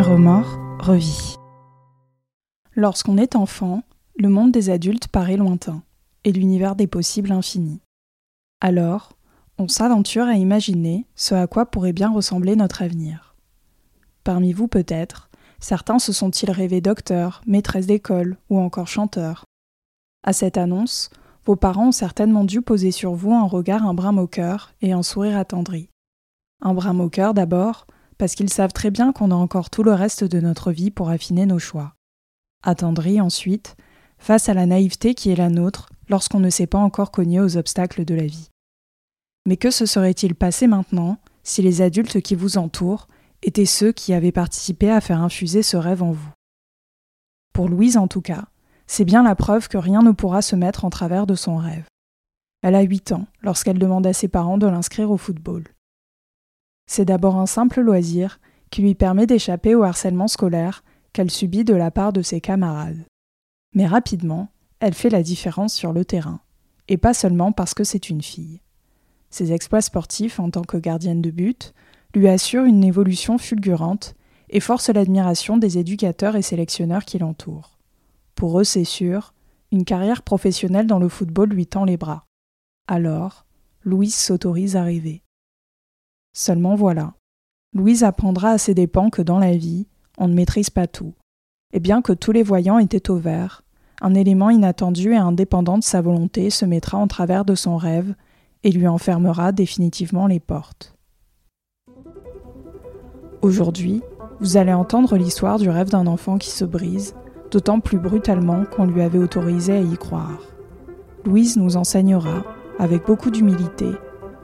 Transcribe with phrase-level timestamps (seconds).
[0.00, 1.36] Remords revit.
[2.74, 3.84] Lorsqu'on est enfant,
[4.16, 5.82] le monde des adultes paraît lointain
[6.24, 7.80] et l'univers des possibles infini.
[8.60, 9.12] Alors,
[9.56, 13.36] on s'aventure à imaginer ce à quoi pourrait bien ressembler notre avenir.
[14.24, 15.29] Parmi vous peut-être,
[15.60, 19.44] certains se sont-ils rêvés docteurs, maîtresses d'école ou encore chanteurs?
[20.22, 21.10] À cette annonce,
[21.46, 25.02] vos parents ont certainement dû poser sur vous un regard un brin moqueur et un
[25.02, 25.88] sourire attendri.
[26.60, 27.86] Un brin moqueur d'abord,
[28.18, 31.08] parce qu'ils savent très bien qu'on a encore tout le reste de notre vie pour
[31.08, 31.94] affiner nos choix.
[32.62, 33.76] Attendri ensuite,
[34.18, 37.56] face à la naïveté qui est la nôtre lorsqu'on ne s'est pas encore cogné aux
[37.56, 38.48] obstacles de la vie.
[39.46, 43.08] Mais que se serait-il passé maintenant si les adultes qui vous entourent
[43.42, 46.30] étaient ceux qui avaient participé à faire infuser ce rêve en vous
[47.52, 48.46] Pour Louise en tout cas,
[48.86, 51.86] c'est bien la preuve que rien ne pourra se mettre en travers de son rêve.
[52.62, 55.64] Elle a 8 ans lorsqu'elle demande à ses parents de l'inscrire au football.
[56.86, 60.82] C'est d'abord un simple loisir qui lui permet d'échapper au harcèlement scolaire
[61.12, 63.04] qu'elle subit de la part de ses camarades.
[63.74, 64.48] Mais rapidement,
[64.80, 66.40] elle fait la différence sur le terrain,
[66.88, 68.60] et pas seulement parce que c'est une fille.
[69.30, 71.72] Ses exploits sportifs en tant que gardienne de but
[72.14, 74.14] lui assurent une évolution fulgurante
[74.48, 77.78] et forcent l'admiration des éducateurs et sélectionneurs qui l'entourent.
[78.34, 79.32] Pour eux, c'est sûr,
[79.72, 82.26] une carrière professionnelle dans le football lui tend les bras.
[82.88, 83.46] Alors,
[83.82, 85.22] Louise s'autorise à rêver.
[86.32, 87.14] Seulement voilà,
[87.72, 89.86] Louise apprendra à ses dépens que dans la vie,
[90.18, 91.14] on ne maîtrise pas tout.
[91.72, 93.62] Et bien que tous les voyants étaient au vert,
[94.00, 98.14] un élément inattendu et indépendant de sa volonté se mettra en travers de son rêve
[98.64, 100.94] et lui enfermera définitivement les portes.
[103.42, 104.02] Aujourd'hui,
[104.40, 107.14] vous allez entendre l'histoire du rêve d'un enfant qui se brise,
[107.50, 110.42] d'autant plus brutalement qu'on lui avait autorisé à y croire.
[111.24, 112.44] Louise nous enseignera,
[112.78, 113.86] avec beaucoup d'humilité,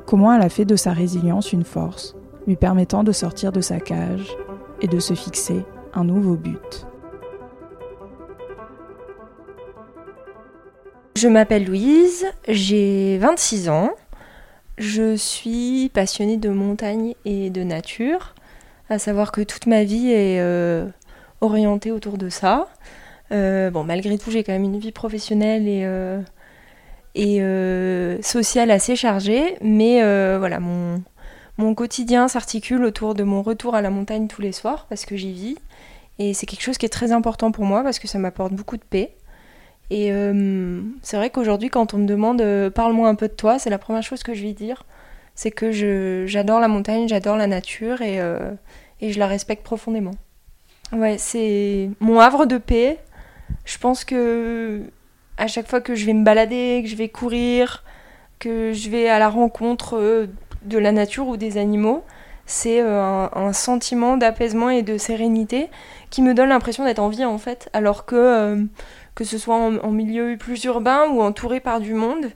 [0.07, 2.17] comment elle a fait de sa résilience une force,
[2.47, 4.35] lui permettant de sortir de sa cage
[4.81, 6.87] et de se fixer un nouveau but.
[11.17, 13.91] Je m'appelle Louise, j'ai 26 ans.
[14.79, 18.35] Je suis passionnée de montagne et de nature,
[18.89, 20.87] à savoir que toute ma vie est euh,
[21.41, 22.69] orientée autour de ça.
[23.33, 25.83] Euh, bon, malgré tout, j'ai quand même une vie professionnelle et,
[27.41, 30.01] euh, sociale assez chargée, mais
[30.39, 31.03] voilà, mon,
[31.59, 35.17] mon quotidien s'articule autour de mon retour à la montagne tous les soirs parce que
[35.17, 35.57] j'y vis.
[36.19, 38.77] Et c'est quelque chose qui est très important pour moi parce que ça m'apporte beaucoup
[38.77, 39.17] de paix.
[39.91, 40.11] Et
[41.03, 44.03] c'est vrai qu'aujourd'hui, quand on me demande parle-moi un peu de toi, c'est la première
[44.03, 44.85] chose que je vais dire.
[45.37, 45.71] C'est que
[46.27, 48.51] j'adore la montagne, j'adore la nature et, euh,
[49.01, 50.15] et, je la respecte profondément.
[50.93, 52.99] Ouais, c'est mon havre de paix.
[53.65, 54.83] Je pense que
[55.37, 57.85] à chaque fois que je vais me balader, que je vais courir,
[58.39, 60.29] que je vais à la rencontre
[60.63, 62.03] de la nature ou des animaux,
[62.47, 65.69] c'est un, un, sentiment d'apaisement et de sérénité
[66.11, 67.69] qui me donne l'impression d'être en vie en fait.
[67.73, 68.67] Alors que
[69.17, 72.27] que ce soit en, milieu plus urbain ou entouré par du monde,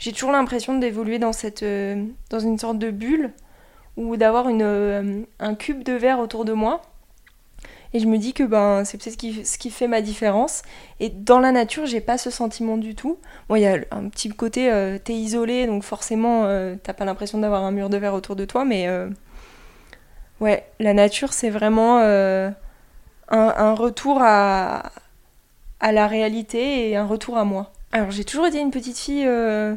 [0.00, 3.32] j'ai toujours l'impression d'évoluer dans, cette, euh, dans une sorte de bulle
[3.98, 6.80] ou d'avoir une, euh, un cube de verre autour de moi.
[7.92, 10.62] Et je me dis que ben, c'est peut-être ce qui, ce qui fait ma différence.
[11.00, 13.18] Et dans la nature, j'ai pas ce sentiment du tout.
[13.48, 16.44] Bon, il y a un petit côté, euh, t'es isolé, donc forcément,
[16.82, 18.88] t'as pas l'impression d'avoir un mur de verre autour de toi, mais
[20.40, 22.54] ouais, la nature, c'est vraiment un,
[23.28, 24.92] un, retour à,
[25.80, 27.72] à la réalité et un retour à moi.
[27.92, 29.74] Alors j'ai toujours été une petite fille euh,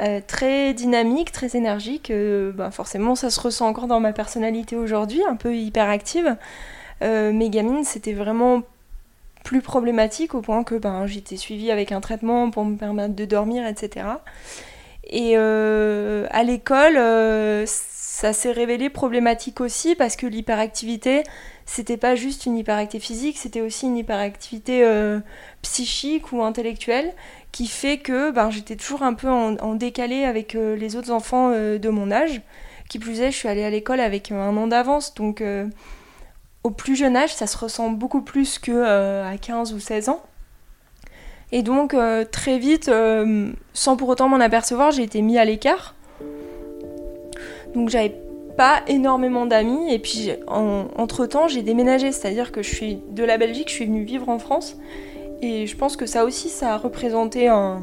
[0.00, 2.10] euh, très dynamique, très énergique.
[2.10, 6.36] Euh, bah, forcément ça se ressent encore dans ma personnalité aujourd'hui, un peu hyperactive.
[7.02, 8.62] mes gamines c'était vraiment
[9.42, 13.24] plus problématique au point que ben, j'étais suivie avec un traitement pour me permettre de
[13.24, 14.06] dormir, etc.
[15.04, 16.96] Et à l'école,
[17.66, 21.24] ça s'est révélé problématique aussi parce que l'hyperactivité,
[21.72, 25.20] c'était pas juste une hyperactivité physique, c'était aussi une hyperactivité euh,
[25.62, 27.12] psychique ou intellectuelle
[27.52, 31.52] qui fait que ben, j'étais toujours un peu en, décalé avec euh, les autres enfants
[31.52, 32.42] euh, de mon âge.
[32.88, 35.44] Qui plus est, je suis allée à l'école avec un an d'avance, donc
[36.64, 40.20] au plus jeune âge, ça se ressent beaucoup plus que à 15 ou 16 ans.
[41.52, 41.94] Et donc
[42.32, 42.90] très vite,
[43.74, 45.94] sans pour autant m'en apercevoir, j'ai été mis à l'écart.
[47.76, 48.16] Donc j'avais
[48.56, 49.92] pas énormément d'amis.
[49.92, 52.12] Et puis, entre-temps, j'ai déménagé.
[52.12, 54.76] C'est-à-dire que je suis de la Belgique, je suis venue vivre en France.
[55.42, 57.82] Et je pense que ça aussi, ça a représenté un,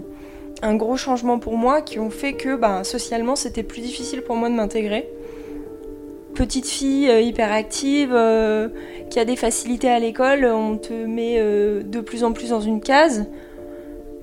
[0.75, 4.49] gros changement pour moi qui ont fait que ben, socialement, c'était plus difficile pour moi
[4.49, 5.09] de m'intégrer.
[6.35, 8.69] petite fille euh, hyper active, euh,
[9.09, 12.81] qui a des facilités à l'école, on te met de plus en plus dans une
[12.81, 13.27] case.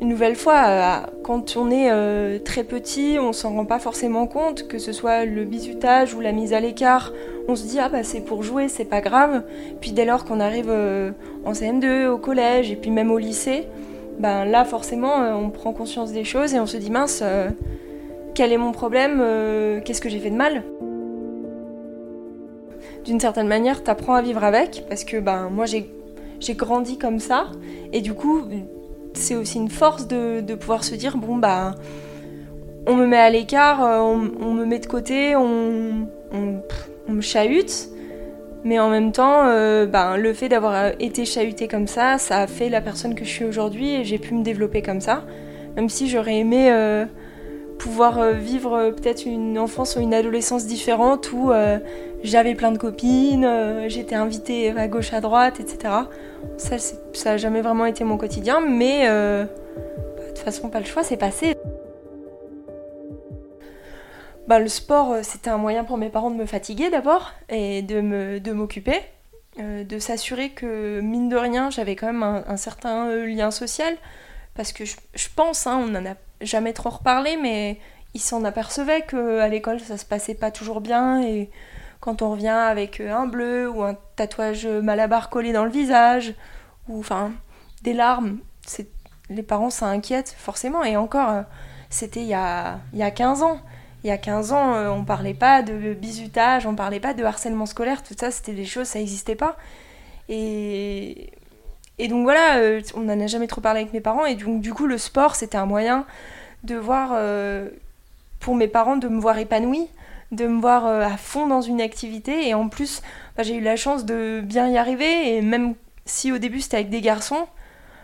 [0.05, 4.79] Une nouvelle fois, quand on est très petit, on s'en rend pas forcément compte, que
[4.79, 7.11] ce soit le bizutage ou la mise à l'écart,
[7.49, 9.45] on se dit ah bah c'est pour jouer, c'est pas grave.
[9.81, 13.67] Puis dès lors qu'on arrive en CM2, au collège et puis même au lycée,
[14.19, 17.25] ben là forcément on prend conscience des choses et on se dit mince,
[18.35, 19.25] quel est mon problème,
[19.87, 20.65] qu'est-ce que j'ai fait de mal?
[23.07, 25.89] D'une certaine manière, t'apprends à vivre avec, parce que ben, moi j'ai,
[26.51, 27.47] grandi comme ça,
[27.95, 28.43] et du coup,
[29.15, 31.75] c'est aussi une force de, pouvoir se dire, bon, bah,
[32.87, 36.07] on me met à l'écart, euh, on, me met de côté, on,
[37.09, 37.89] me chahute,
[38.65, 42.47] mais en même temps, euh, ben, le fait d'avoir été chahuté comme ça, ça a
[42.47, 45.25] fait la personne que je suis aujourd'hui, et j'ai pu me développer comme ça,
[45.77, 46.71] même si j'aurais aimé...
[46.71, 47.07] Euh,
[47.79, 51.79] pouvoir euh, vivre euh, peut-être une enfance ou une adolescence différente où euh,
[52.23, 53.47] j'avais plein de copines,
[53.89, 55.93] j'étais invitée à gauche à droite, etc.
[56.57, 59.45] Ça, ça n'a jamais vraiment été mon quotidien, mais bah,
[60.23, 61.55] de toute façon, pas le choix, c'est passé.
[64.49, 68.53] Bah, le sport, c'était un moyen pour mes parents de me fatiguer d'abord et de
[68.53, 69.03] m'occuper,
[69.59, 73.95] de, de s'assurer que, mine de rien, j'avais quand même un, certain lien social.
[74.55, 76.15] Parce que je, pense, hein, on en a
[76.45, 77.79] jamais trop reparlé, mais
[78.15, 81.51] il s'en apercevait qu'à l'école ça se passait pas toujours bien et
[82.01, 86.35] quand on revient avec un bleu ou un tatouage malabar collé dans le visage
[86.89, 87.33] ou enfin
[87.83, 88.39] des larmes,
[89.31, 91.43] les parents s'inquiètent forcément et encore euh,
[91.91, 93.61] c'était il y a, il y a 15 ans.
[94.03, 97.25] Il y a 15 ans, euh, on parlait pas de bizutage, on parlait pas de
[97.25, 99.57] harcèlement scolaire, tout ça c'était des choses, ça n'existait pas.
[100.29, 101.33] Et
[101.99, 104.27] et donc voilà, euh, on n'en a jamais trop parlé avec mes parents.
[104.27, 106.05] Et donc, du coup, le sport, c'était un moyen
[106.65, 107.69] de voir, euh,
[108.41, 109.89] pour mes parents, de me voir épanouie,
[110.33, 112.49] de me voir euh, à fond dans une activité.
[112.49, 113.03] Et en plus,
[113.37, 115.37] bah, j'ai eu la chance de bien y arriver.
[115.37, 115.75] Et même
[116.05, 117.47] si au début c'était avec des garçons,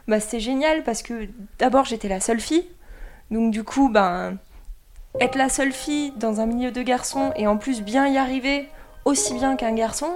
[0.07, 1.29] bah, c'était génial parce que
[1.59, 2.67] d'abord j'étais la seule fille.
[3.31, 4.39] Donc du coup, ben,
[5.21, 8.69] être la seule fille dans un milieu de garçons et en plus bien y arriver
[9.05, 10.11] aussi bien qu'un garçon,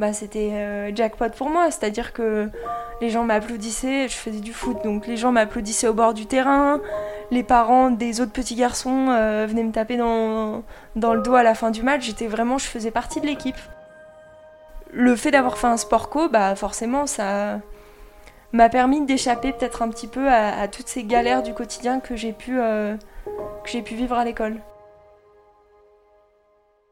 [0.00, 1.70] bah, c'était jackpot pour moi.
[1.70, 2.50] C'est-à-dire que
[3.00, 6.80] les gens m'applaudissaient, je faisais du foot, donc les gens m'applaudissaient au bord du terrain,
[7.30, 10.62] les parents des autres petits garçons euh, venaient me taper dans,
[10.96, 13.56] dans le dos à la fin du match, j'étais vraiment, je faisais partie de l'équipe.
[14.92, 17.60] Le fait d'avoir fait un sport co, bah forcément, ça
[18.52, 22.32] m'a permis d'échapper peut-être un petit peu à, toutes ces galères du quotidien que j'ai
[22.32, 22.96] pu, euh,
[23.64, 24.56] que j'ai pu vivre à l'école.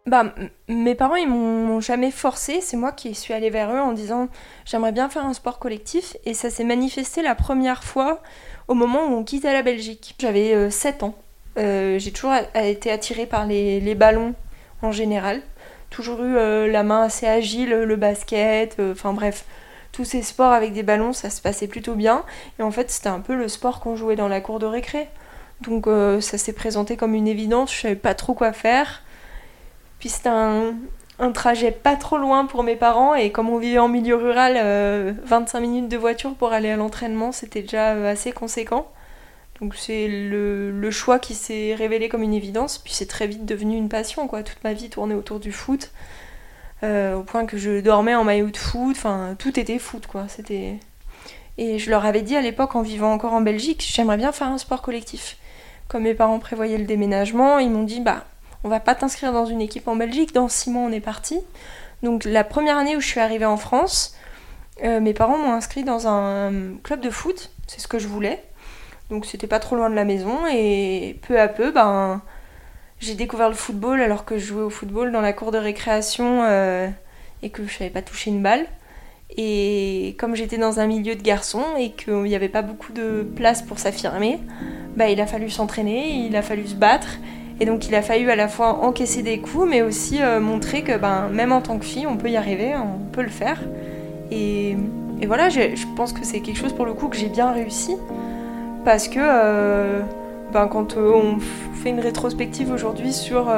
[0.08, 0.32] Bah,
[0.68, 2.62] mes parents, ils m'ont jamais forcé.
[2.62, 4.28] C'est moi qui suis allée vers eux en disant
[4.64, 6.16] j'aimerais bien faire un sport collectif.
[6.24, 8.22] Et ça s'est manifesté la première fois
[8.68, 10.14] au moment où on quittait la Belgique.
[10.18, 11.14] J'avais 7 euh, ans.
[11.58, 14.34] Euh, j'ai toujours été attirée par les, ballons
[14.80, 15.42] en général.
[15.90, 19.44] Toujours eu euh, la main assez agile, le basket, enfin bref.
[19.92, 22.24] Tous ces sports avec des ballons, ça se passait plutôt bien.
[22.58, 25.08] Et en fait, c'était un peu le sport qu'on jouait dans la cour de récré.
[25.62, 25.86] Donc
[26.20, 29.02] ça s'est présenté comme une évidence, je savais pas trop quoi faire.
[29.98, 30.74] Puis c'était un,
[31.32, 34.54] trajet pas trop loin pour mes parents et comme on vivait en milieu rural,
[35.24, 38.88] 25 euh, minutes de voiture pour aller à l'entraînement, c'était déjà euh, assez conséquent.
[39.60, 43.76] Donc c'est le, choix qui s'est révélé comme une évidence, puis c'est très vite devenu
[43.76, 44.28] une passion.
[44.28, 44.42] Quoi.
[44.42, 45.90] Toute ma vie tournait autour du foot,
[46.84, 50.26] euh, au point que je dormais en maillot de foot, enfin tout était foot quoi.
[50.28, 50.76] C'était...
[51.60, 54.46] Et je leur avais dit à l'époque, en vivant encore en Belgique, j'aimerais bien faire
[54.46, 55.36] un sport collectif.
[55.88, 58.24] Comme mes parents prévoyaient le déménagement, ils m'ont dit bah
[58.64, 61.40] on va pas t'inscrire dans une équipe en Belgique, dans six mois on est parti.
[62.02, 64.16] Donc la première année où je suis arrivée en France,
[64.84, 68.42] euh, mes parents m'ont inscrit dans un club de foot, c'est ce que je voulais.
[69.10, 72.22] Donc c'était pas trop loin de la maison et peu à peu, ben,
[73.00, 76.42] j'ai découvert le football alors que je jouais au football dans la cour de récréation
[76.44, 76.88] euh,
[77.42, 78.66] et que je savais pas toucher une balle.
[79.36, 83.26] Et comme j'étais dans un milieu de garçons et qu'il n'y avait pas beaucoup de
[83.36, 84.40] place pour s'affirmer,
[84.96, 87.18] bah, il a fallu s'entraîner, il a fallu se battre
[87.60, 90.82] et donc il a fallu à la fois encaisser des coups, mais aussi euh, montrer
[90.82, 93.60] que ben, même en tant que fille, on peut y arriver, on peut le faire.
[94.30, 94.76] Et,
[95.26, 97.96] voilà, je pense que c'est quelque chose pour le coup que j'ai bien réussi.
[98.84, 100.00] Parce que euh,
[100.52, 101.40] ben, quand euh, on
[101.74, 103.52] fait une rétrospective aujourd'hui sur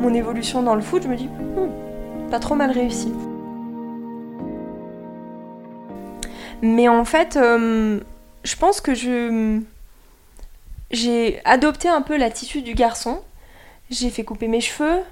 [0.00, 3.12] mon évolution dans le foot, je me dis, hmm, pas trop mal réussi.
[6.60, 9.60] Mais en fait, je pense que je
[10.90, 13.20] j'ai adopté un peu l'attitude du garçon
[13.90, 15.02] j'ai fait couper mes cheveux,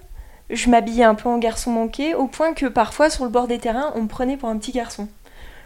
[0.51, 3.59] je m'habillais un peu en garçon manqué, au point que parfois sur le bord des
[3.59, 5.09] terrains, on me prenait pour un petit garçon.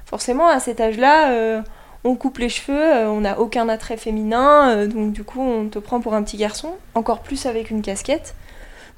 [0.06, 1.62] Forcément, à cet âge-là, euh,
[2.04, 5.68] on coupe les cheveux, euh, on n'a aucun attrait féminin, euh, donc du coup, on
[5.68, 8.34] te prend pour un petit garçon, encore plus avec une casquette.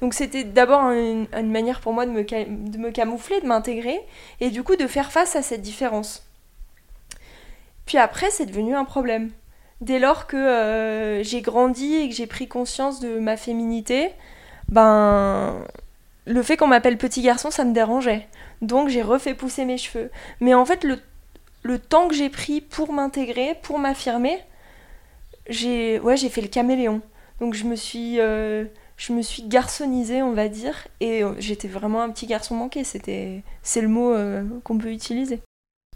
[0.01, 3.99] Donc c'était d'abord une, manière pour moi me, de me camoufler, de m'intégrer,
[4.41, 6.25] et du coup de faire face à cette différence.
[7.85, 9.31] Puis après, c'est devenu un problème.
[9.83, 14.11] Dès lors que euh, j'ai grandi et que j'ai pris conscience de ma féminité,
[14.69, 15.61] ben
[16.25, 18.29] le fait qu'on m'appelle petit garçon, ça me dérangeait.
[18.61, 20.09] Donc j'ai refait pousser mes cheveux.
[20.39, 20.99] Mais en fait, le,
[21.63, 24.39] le temps que j'ai pris pour m'intégrer, pour m'affirmer,
[25.49, 27.01] j'ai ouais, j'ai fait le caméléon.
[27.41, 28.63] Donc je me suis euh,
[28.95, 32.85] je me suis garçonnisée, on va dire, et euh, j'étais vraiment un petit garçon manqué,
[32.85, 34.15] c'était c'est le mot
[34.63, 35.41] qu'on peut utiliser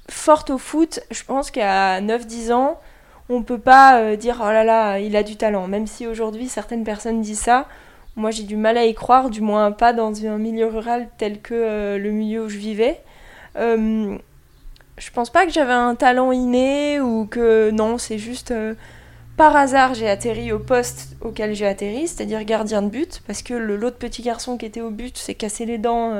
[0.09, 2.79] forte au foot, je pense qu'à 9-10 ans,
[3.29, 5.67] on peut pas euh, dire oh là là, il a du talent.
[5.67, 7.67] Même si aujourd'hui certaines personnes disent ça,
[8.15, 11.41] moi j'ai du mal à y croire, du moins pas dans un milieu rural tel
[11.41, 13.01] que euh, le milieu où je vivais.
[13.57, 14.17] Euh,
[14.97, 18.53] je pense pas que j'avais un talent inné ou que non, c'est juste
[19.35, 23.53] par hasard j'ai atterri au poste auquel j'ai atterri, c'est-à-dire gardien de but, parce que
[23.53, 26.13] l'autre petit garçon qui était au but s'est cassé les dents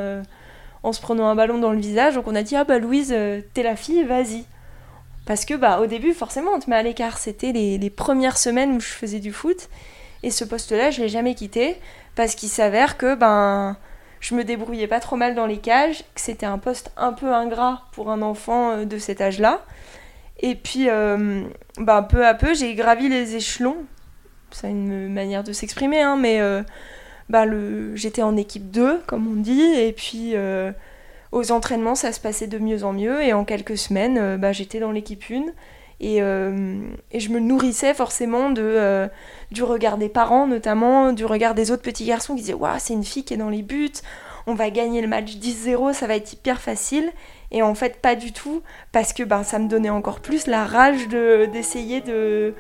[0.84, 2.16] en se prenant un ballon dans le visage.
[2.16, 4.46] Donc on a dit ah bah Louise, euh, t'es la fille, vas-y.
[5.28, 7.18] Parce que bah au début forcément on te met à l'écart.
[7.18, 9.70] C'était les, premières semaines où je faisais du foot
[10.24, 11.76] et ce poste-là je l'ai jamais quitté
[12.16, 13.78] parce qu'il s'avère que ben
[14.20, 17.32] je me débrouillais pas trop mal dans les cages, que c'était un poste un peu
[17.32, 19.64] ingrat pour un enfant euh, de cet âge-là.
[20.40, 21.44] Et puis euh,
[21.78, 23.78] ben, peu à peu j'ai gravi les échelons.
[24.52, 26.40] C'est une manière de s'exprimer, hein, mais
[27.30, 27.96] bah, le...
[27.96, 30.72] j'étais en équipe 2, comme on dit, et puis euh,
[31.32, 34.52] aux entraînements, ça se passait de mieux en mieux, et en quelques semaines, euh, bah,
[34.52, 35.46] j'étais dans l'équipe 1.
[36.00, 36.80] Et, euh,
[37.12, 39.10] et, je me nourrissais forcément de,
[39.52, 42.94] du regard des parents, notamment du regard des autres petits garçons qui disaient Waouh, c'est
[42.94, 43.90] une fille qui est dans les buts,
[44.48, 47.12] on va gagner le match 10-0, ça va être hyper facile.
[47.52, 50.66] Et en fait, pas du tout, parce que ben, ça me donnait encore plus la
[50.66, 52.54] rage d'essayer de,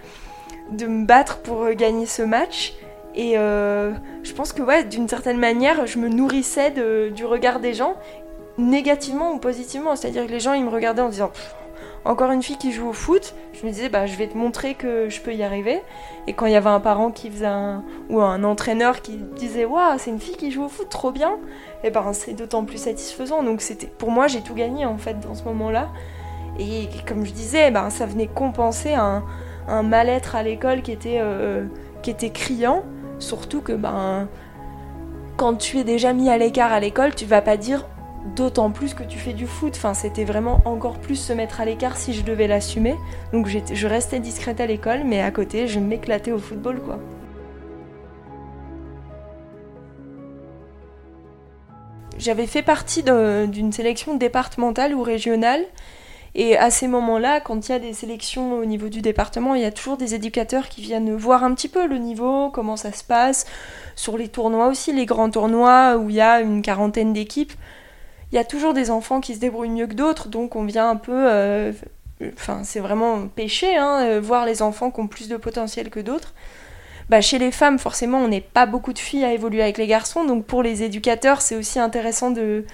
[0.72, 2.74] de, me battre pour gagner ce match.
[3.16, 3.94] Et euh,
[4.24, 6.72] je pense que ouais, d'une certaine manière, je me nourrissais
[7.12, 7.96] du regard des gens,
[8.58, 9.96] négativement ou positivement.
[9.96, 11.32] C'est-à-dire que les gens, ils me regardaient en disant
[12.06, 14.76] encore une fille qui joue au foot, je me disais bah je vais te montrer
[14.76, 15.82] que je peux y arriver.
[16.26, 17.50] Et quand il y avait un parent qui faisait
[18.10, 21.34] ou un entraîneur qui disait waouh c'est une fille qui joue au foot trop bien,
[21.84, 23.44] et ben c'est d'autant plus satisfaisant.
[23.44, 25.90] Donc c'était pour moi j'ai tout gagné en fait dans ce moment-là.
[26.60, 29.24] Et comme je disais, ben ça venait compenser un,
[29.68, 31.66] un mal-être à l'école qui était euh,
[32.02, 32.84] qui était criant.
[33.20, 34.28] Surtout que ben,
[35.36, 37.86] quand tu es déjà mis à l'écart à l'école, tu vas pas dire
[38.36, 39.79] d'autant plus que tu fais du foot.
[39.93, 42.96] C'était vraiment encore plus se mettre à l'écart si je devais l'assumer.
[43.34, 47.00] Donc je restais discrète à l'école, mais à côté, je m'éclatais au football, quoi.
[52.17, 55.63] J'avais fait partie d'une sélection départementale ou régionale
[56.36, 59.62] et à ces moments-là, quand il y a des sélections au niveau du département, il
[59.62, 62.91] y a toujours des éducateurs qui viennent voir un petit peu le niveau, comment ça
[62.91, 63.46] se passe,
[63.96, 67.53] sur les tournois aussi, les grands tournois où il y a une quarantaine d'équipes.
[68.31, 70.89] Il y a toujours des enfants qui se débrouillent mieux que d'autres, donc on vient
[70.89, 71.13] un peu...
[71.13, 71.72] Euh,
[72.34, 76.01] enfin, c'est vraiment péché, hein, euh, voir les enfants qui ont plus de potentiel que
[76.01, 76.34] d'autres.
[77.10, 79.88] Bah, chez les femmes, forcément, on n'est pas beaucoup de filles à évoluer avec les
[79.88, 82.65] garçons, donc pour les éducateurs, c'est aussi intéressant de,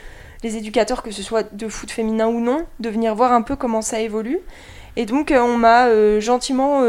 [0.41, 3.55] les éducateurs, que ce soit de foot féminin ou non, de venir voir un peu
[3.55, 4.39] comment ça évolue.
[4.95, 5.87] Et donc euh, on m'a
[6.19, 6.81] gentiment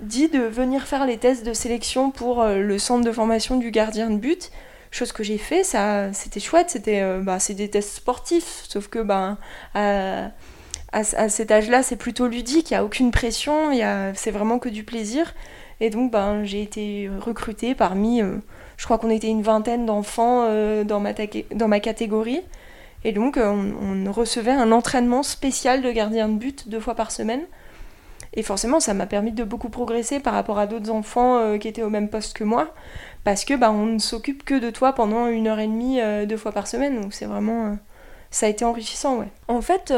[0.00, 4.10] dit de venir faire les tests de sélection pour le centre de formation du gardien
[4.10, 4.50] de but.
[4.96, 9.00] Chose que j'ai fait, ça c'était chouette, c'était bah, c'est des tests sportifs, sauf que
[9.00, 9.36] ben
[9.74, 10.30] à,
[11.28, 13.72] cet âge-là c'est plutôt ludique, il n'y a aucune pression,
[14.14, 15.34] c'est vraiment que du plaisir.
[15.80, 18.22] Et donc ben, j'ai été recrutée parmi
[18.76, 21.12] je crois qu'on était une vingtaine d'enfants euh, dans, ma
[21.54, 22.40] dans ma catégorie.
[23.04, 27.10] Et donc, euh, on, recevait un entraînement spécial de gardien de but deux fois par
[27.10, 27.42] semaine.
[28.36, 31.68] Et forcément, ça m'a permis de beaucoup progresser par rapport à d'autres enfants euh, qui
[31.68, 32.72] étaient au même poste que moi.
[33.24, 36.36] Parce que bah, on ne s'occupe que de toi pendant une heure et demie, deux
[36.36, 37.00] fois par semaine.
[37.00, 37.76] Donc, c'est vraiment.
[38.30, 39.28] ça a été enrichissant, ouais.
[39.48, 39.92] En fait,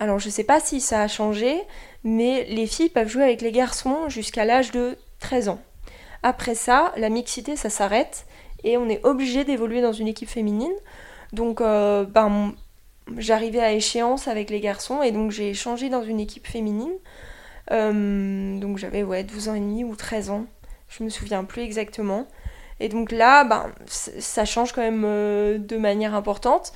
[0.00, 1.60] alors je sais pas si ça a changé,
[2.02, 5.58] mais les filles peuvent jouer avec les garçons jusqu'à l'âge de 13 ans.
[6.22, 8.26] Après ça, la mixité, ça s'arrête
[8.64, 10.72] et on est obligé d'évoluer dans une équipe féminine.
[11.32, 12.52] Donc, euh, ben,
[13.16, 16.92] j'arrivais à échéance avec les garçons et donc j'ai changé dans une équipe féminine.
[17.72, 20.46] Euh, donc j'avais ouais, 12 ans et demi ou 13 ans,
[20.88, 22.26] je me souviens plus exactement.
[22.78, 26.72] Et donc là, ben, ça change quand même euh, de manière importante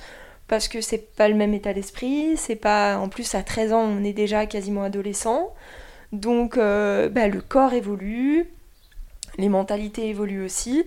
[0.47, 3.81] parce que c'est pas le même état d'esprit, c'est pas en plus à 13 ans,
[3.83, 5.53] on est déjà quasiment adolescent.
[6.11, 8.49] Donc ben, le corps évolue,
[9.37, 10.85] les mentalités évoluent aussi.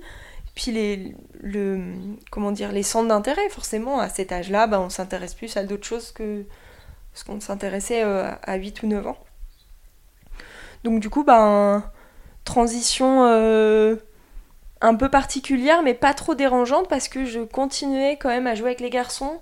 [0.55, 1.81] Puis les, le,
[2.31, 5.87] comment dire, les centres d'intérêt, forcément, à cet âge-là, ben, on s'intéresse plus à d'autres
[5.87, 6.45] choses que
[7.13, 9.19] ce qu'on s'intéressait euh, à 8 ou 9 ans.
[10.85, 11.83] Donc du coup, ben,
[12.45, 13.97] transition euh,
[14.83, 18.69] un peu particulière, mais pas trop dérangeante parce que je continuais quand même à jouer
[18.69, 19.41] avec les garçons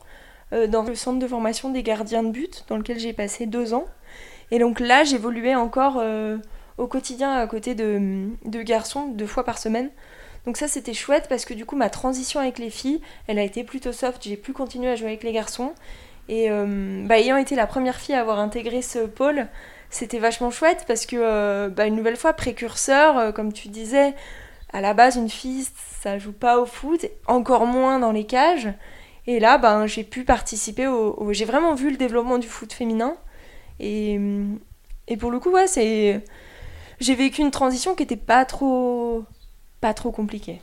[0.52, 3.74] euh, dans le centre de formation des gardiens de but, dans lequel j'ai passé deux
[3.74, 3.86] ans.
[4.52, 6.38] Et donc là, j'évoluais encore euh,
[6.78, 9.90] au quotidien à côté de, garçons, deux fois par semaine.
[10.46, 13.42] Donc ça, c'était chouette parce que du coup, ma transition avec les filles, elle a
[13.42, 14.22] été plutôt soft.
[14.22, 15.72] J'ai pu continuer à jouer avec les garçons.
[16.28, 19.48] Et bah, ayant été la première fille à avoir intégré ce pôle,
[19.92, 24.14] c'était vachement chouette parce que, bah, une nouvelle fois, précurseur, comme tu disais,
[24.72, 25.66] à la base, une fille,
[26.02, 28.72] ça joue pas au foot, encore moins dans les cages.
[29.26, 33.14] Et là, ben, j'ai pu participer au, J'ai vraiment vu le développement du foot féminin.
[33.78, 34.18] Et,
[35.08, 36.24] et pour le coup, ouais, c'est...
[36.98, 39.24] J'ai vécu une transition qui était pas trop...
[39.80, 40.60] pas trop compliquée.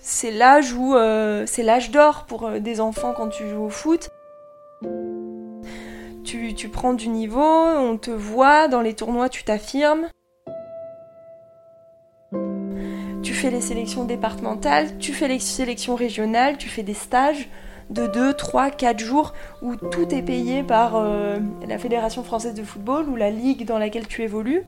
[0.00, 0.96] C'est l'âge où...
[0.96, 4.10] Euh, c'est l'âge d'or pour euh, des enfants quand tu joues au foot.
[6.30, 10.06] Tu, prends du niveau, on te voit, dans les tournois tu t'affirmes.
[13.20, 17.48] tu fais les sélections départementales, tu fais les sélections régionales, tu fais des stages
[17.90, 22.62] de 2, 3, 4 jours où tout est payé par euh, la Fédération française de
[22.62, 24.62] football ou la ligue dans laquelle tu évolues.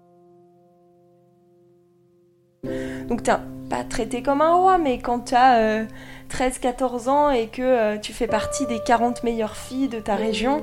[3.06, 3.32] Donc t'es
[3.70, 5.86] pas traité comme un roi, mais quand tu as
[6.28, 10.62] 13-14 ans et que euh, tu fais partie des 40 meilleures filles de ta région,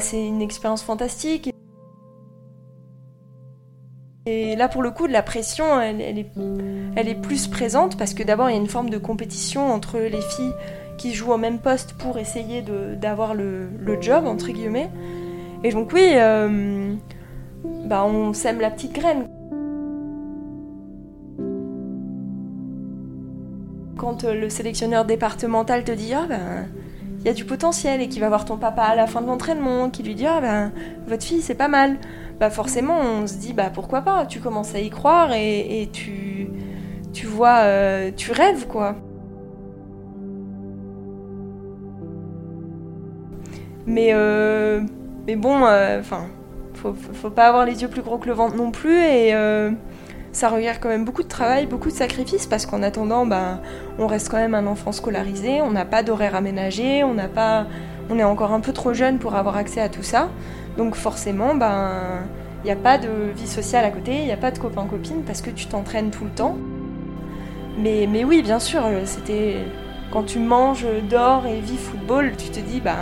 [0.00, 1.50] c'est une expérience fantastique.
[4.26, 8.54] Et là, pour le coup, la pression, elle, est, plus présente parce que d'abord, il
[8.54, 10.54] y a une forme de compétition entre les filles
[10.96, 13.68] qui jouent au même poste pour essayer d'avoir le,
[14.00, 14.90] job, entre guillemets.
[15.62, 16.94] Et donc, oui, euh,
[17.84, 19.28] bah, on sème la petite graine.
[23.98, 26.66] Quand le sélectionneur départemental te dit Ah ben,
[27.24, 29.26] il y a du potentiel et qui va voir ton papa à la fin de
[29.26, 30.72] l'entraînement, qui lui dit Ah ben,
[31.06, 31.98] votre fille, c'est pas mal
[32.38, 36.48] bah forcément on se dit bah pourquoi pas, tu commences à y croire et, tu,
[37.12, 38.96] tu vois, euh, tu rêves quoi.
[43.86, 44.80] Mais, euh,
[45.26, 46.26] mais bon, euh, enfin,
[46.72, 49.32] faut, faut, pas avoir les yeux plus gros que le ventre non plus et
[50.34, 53.60] ça requiert quand même beaucoup de travail, beaucoup de sacrifices parce qu'en attendant, bah,
[53.98, 57.66] on reste quand même un enfant scolarisé, on n'a pas d'horaire aménagé, on pas,
[58.10, 60.28] on est encore un peu trop jeune pour avoir accès à tout ça.
[60.76, 62.24] Donc forcément, ben,
[62.62, 65.22] il n'y a pas de vie sociale à côté, il n'y a pas de copains-copines
[65.24, 66.56] parce que tu t'entraînes tout le temps.
[67.78, 69.58] Mais, mais oui, bien sûr, c'était
[70.14, 72.96] quand tu manges, dors et vis football, tu te dis, ben,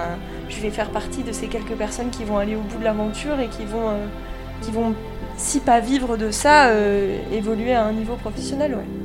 [0.48, 3.38] je vais faire partie de ces quelques personnes qui vont aller au bout de l'aventure
[3.40, 4.06] et qui vont, euh,
[4.60, 4.94] qui vont,
[5.42, 8.74] si pas vivre de ça, euh, évoluer à un niveau professionnel.
[8.74, 9.02] Ouais.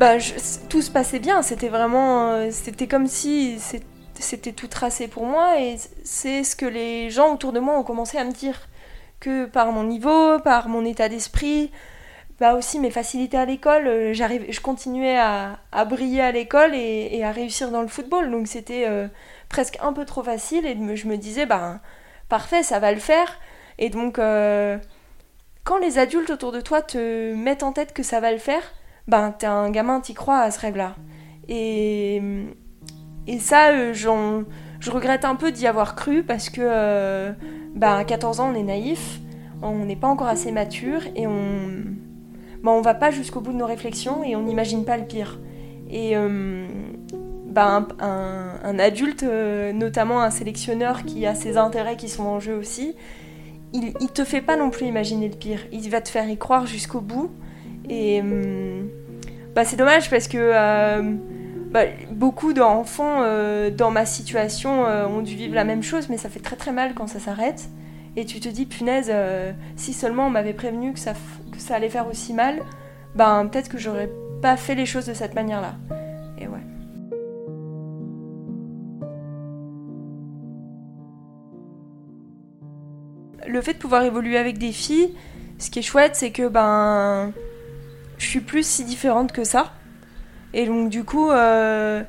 [0.00, 0.14] bah,
[0.70, 1.42] tout se passait bien.
[1.42, 3.58] C'était vraiment, euh, c'était comme si
[4.14, 5.60] c'était tout tracé pour moi.
[5.60, 8.68] Et c'est ce que les gens autour de moi ont commencé à me dire
[9.20, 11.70] que par mon niveau, par mon état d'esprit,
[12.40, 17.22] bah aussi mes facilités à l'école, euh, j'arrive, je continuais à, briller à l'école et,
[17.22, 18.30] à réussir dans le football.
[18.30, 18.86] Donc c'était
[19.50, 21.80] presque un peu trop facile et je me disais, bah
[22.30, 23.38] parfait, ça va le faire.
[23.78, 24.18] Et donc,
[25.64, 28.62] quand les adultes autour de toi te mettent en tête que ça va le faire,
[29.08, 30.94] ben t'es un gamin, t'y crois à ce rêve-là.
[31.48, 32.22] Et,
[33.26, 37.32] et ça, euh, je regrette un peu d'y avoir cru parce que euh,
[37.74, 39.20] ben, à 14 ans, on est naïf,
[39.62, 41.84] on n'est pas encore assez mature et on
[42.62, 45.38] ben, on va pas jusqu'au bout de nos réflexions et on n'imagine pas le pire.
[45.90, 46.66] Et euh,
[47.50, 49.24] ben, un, adulte,
[49.74, 52.94] notamment un sélectionneur qui a ses intérêts qui sont en jeu aussi,
[53.72, 55.60] il, il te fait pas non plus imaginer le pire.
[55.72, 57.30] Il va te faire y croire jusqu'au bout.
[57.88, 58.22] Et
[59.54, 61.02] bah, c'est dommage parce que euh,
[61.70, 66.16] bah, beaucoup d'enfants euh, dans ma situation euh, ont dû vivre la même chose, mais
[66.16, 67.68] ça fait très très mal quand ça s'arrête.
[68.16, 69.12] Et tu te dis, punaise,
[69.76, 71.12] si seulement on m'avait prévenu que ça,
[71.52, 72.60] que ça allait faire aussi mal,
[73.14, 74.10] ben peut-être que j'aurais
[74.42, 75.74] pas fait les choses de cette manière-là.
[76.36, 76.58] Et ouais.
[83.50, 85.12] Le fait de pouvoir évoluer avec des filles,
[85.58, 87.32] ce qui est chouette, c'est que ben
[88.16, 89.72] je suis plus si différente que ça.
[90.54, 92.04] Et donc du coup, euh,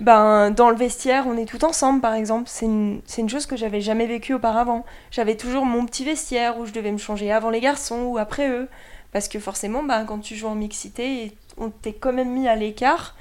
[0.00, 2.48] ben, dans le vestiaire, on est tout ensemble par exemple.
[2.48, 4.84] C'est une, chose que j'avais jamais vécue auparavant.
[5.12, 8.50] J'avais toujours mon petit vestiaire où je devais me changer avant les garçons ou après
[8.50, 8.68] eux.
[9.12, 12.56] Parce que forcément, ben, quand tu joues en mixité, on t'est quand même mis à
[12.56, 13.14] l'écart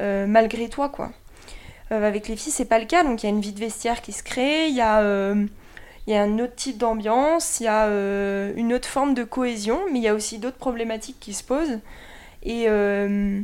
[0.00, 0.90] euh, malgré toi.
[0.90, 1.12] quoi.
[1.92, 3.04] Euh, avec les filles, c'est pas le cas.
[3.04, 5.00] Donc il y a une vie de vestiaire qui se crée, il y a
[6.06, 9.24] il y a un autre type d'ambiance, il y a euh, une autre forme de
[9.24, 11.80] cohésion, mais il y a aussi d'autres problématiques qui se posent.
[12.44, 13.40] Et, euh,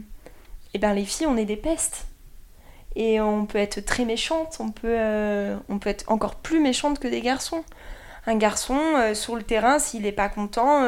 [0.79, 2.07] ben les filles, on est des pestes.
[2.95, 6.99] Et on peut être très méchante, on peut, euh, on peut être encore plus méchante
[6.99, 7.65] que des garçons.
[8.27, 8.79] Un garçon,
[9.15, 10.87] sur le terrain, s'il n'est pas content,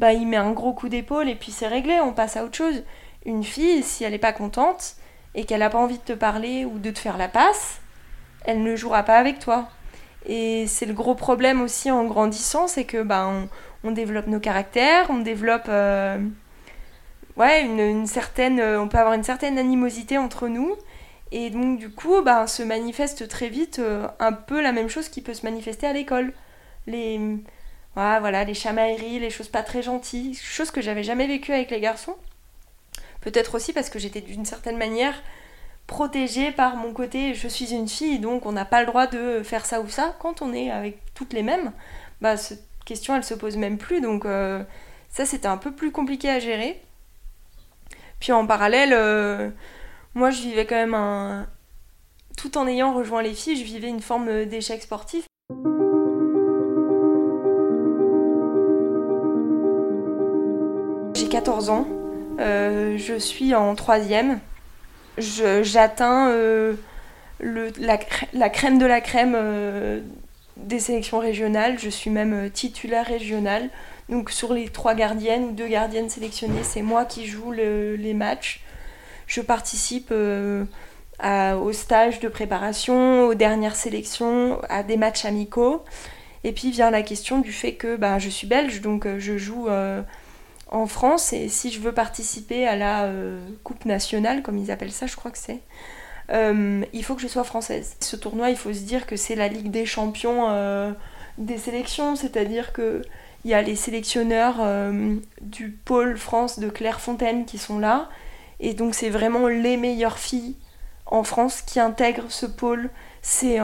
[0.00, 2.56] bah, il met un gros coup d'épaule et puis c'est réglé, on passe à autre
[2.56, 2.82] chose.
[3.24, 4.96] Une fille, si elle n'est pas contente
[5.36, 7.80] et qu'elle n'a pas envie de te parler ou de te faire la passe,
[8.44, 9.68] elle ne jouera pas avec toi.
[10.26, 13.30] Et c'est le gros problème aussi en grandissant, c'est que bah,
[13.84, 16.18] on, développe nos caractères, on développe euh,
[17.36, 20.74] ouais, une, certaine, euh, on peut avoir une certaine animosité entre nous.
[21.30, 25.08] Et donc du coup, bah, se manifeste très vite euh, un peu la même chose
[25.08, 26.32] qui peut se manifester à l'école.
[26.88, 27.20] Les,
[27.94, 31.80] voilà, les chamailleries, les choses pas très gentilles, choses que j'avais jamais vécues avec les
[31.80, 32.16] garçons.
[33.20, 35.14] Peut-être aussi parce que j'étais d'une certaine manière
[35.86, 39.42] protégée par mon côté je suis une fille donc on n'a pas le droit de
[39.42, 40.14] faire ça ou ça.
[40.18, 41.72] Quand on est avec toutes les mêmes
[42.20, 44.00] bah cette question elle se pose même plus.
[44.00, 44.62] Donc euh,
[45.08, 46.80] ça c'était un peu plus compliqué à gérer.
[48.20, 49.50] Puis en parallèle euh,
[50.14, 51.46] moi je vivais quand même un
[52.36, 55.26] tout en ayant rejoint les filles je vivais une forme d'échec sportif.
[61.14, 61.86] J'ai 14 ans
[62.38, 64.40] euh, je suis en troisième
[65.18, 66.74] j'atteins euh,
[67.40, 70.00] la, crème de la crème euh,
[70.56, 71.78] des sélections régionales.
[71.78, 73.68] Je suis même euh, titulaire régionale.
[74.08, 78.60] Donc sur les trois gardiennes ou deux gardiennes sélectionnées, c'est moi qui joue les matchs.
[79.26, 85.84] Je participe au stage de préparation, aux dernières sélections, à des matchs amicaux.
[86.44, 89.66] Et puis vient la question du fait que ben, je suis belge, donc je joue
[90.68, 94.92] en France et si je veux participer à la euh, Coupe nationale, comme ils appellent
[94.92, 95.60] ça, je crois que c'est,
[96.30, 97.96] euh, il faut que je sois française.
[98.00, 100.92] Ce tournoi, il faut se dire que c'est la Ligue des champions euh,
[101.38, 103.02] des sélections, c'est-à-dire que
[103.44, 104.56] il y a les sélectionneurs
[105.40, 108.08] du pôle France de Clairefontaine qui sont là,
[108.58, 110.56] et donc c'est vraiment les meilleures filles
[111.04, 112.90] en France qui intègrent ce pôle.
[113.22, 113.58] C'est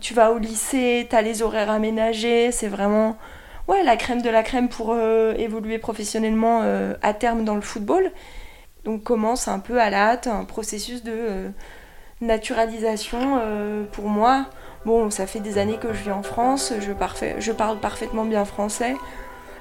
[0.00, 3.16] tu vas au lycée, tu as les horaires aménagés, c'est vraiment
[3.68, 7.60] ouais, la crème de la crème pour euh, évoluer professionnellement euh, à terme dans le
[7.60, 8.10] football.
[8.84, 11.48] Donc commence un peu à la hâte un processus de euh,
[12.20, 13.40] naturalisation
[13.92, 14.46] pour moi.
[14.86, 18.96] Bon, ça fait des années que je vis en France, je, parle parfaitement bien français.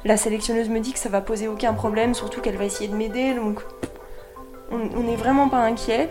[0.06, 2.96] La sélectionneuse me dit que ça va poser aucun problème, surtout qu'elle va essayer de
[2.96, 3.62] m'aider, donc
[4.72, 6.10] on n'est vraiment pas inquiet.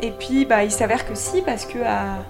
[0.00, 2.24] Et puis bah, il s'avère que si, parce que à,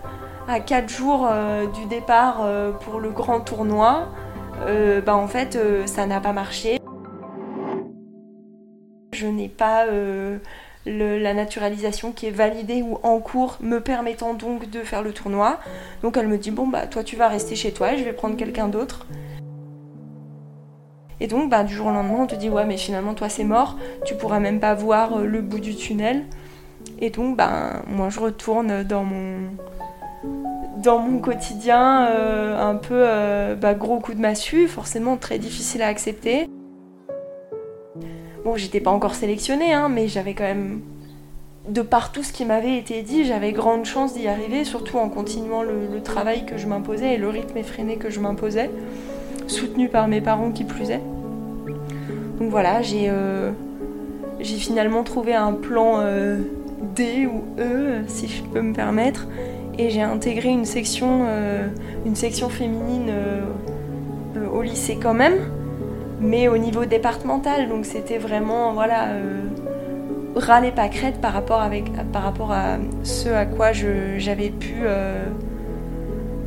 [0.48, 1.28] à 4 jours
[1.74, 2.46] du départ
[2.80, 4.08] pour le grand tournoi,
[4.66, 6.78] euh, bah en fait euh, ça n'a pas marché.
[9.12, 10.38] Je n'ai pas euh,
[10.86, 15.58] la naturalisation qui est validée ou en cours me permettant donc de faire le tournoi.
[16.02, 18.36] Donc elle me dit bon bah toi tu vas rester chez toi je vais prendre
[18.36, 19.06] quelqu'un d'autre.
[21.20, 23.44] Et donc bah, du jour au lendemain on te dit ouais mais finalement toi c'est
[23.44, 26.24] mort, tu pourras même pas voir le bout du tunnel.
[27.00, 29.50] Et donc bah, moi je retourne dans mon
[30.82, 35.82] dans mon quotidien euh, un peu euh, bah, gros coup de massue, forcément très difficile
[35.82, 36.48] à accepter.
[38.44, 40.80] Bon, j'étais pas encore sélectionnée, hein, mais j'avais quand même,
[41.68, 45.08] de par tout ce qui m'avait été dit, j'avais grande chance d'y arriver, surtout en
[45.08, 48.70] continuant le, travail que je m'imposais et le rythme effréné que je m'imposais,
[49.48, 50.88] soutenu par mes parents qui plus.
[52.38, 53.50] Donc voilà, j'ai euh,
[54.40, 56.00] finalement trouvé un plan
[56.94, 59.26] D ou E, si je peux me permettre,
[59.78, 61.68] et j'ai intégré une section, euh,
[62.04, 63.44] une section féminine euh,
[64.36, 65.38] euh, au lycée quand même,
[66.20, 67.68] mais au niveau départemental.
[67.68, 69.08] Donc c'était vraiment voilà
[70.34, 74.82] râler pas crête par rapport, avec, par rapport à ce à quoi j'avais pu,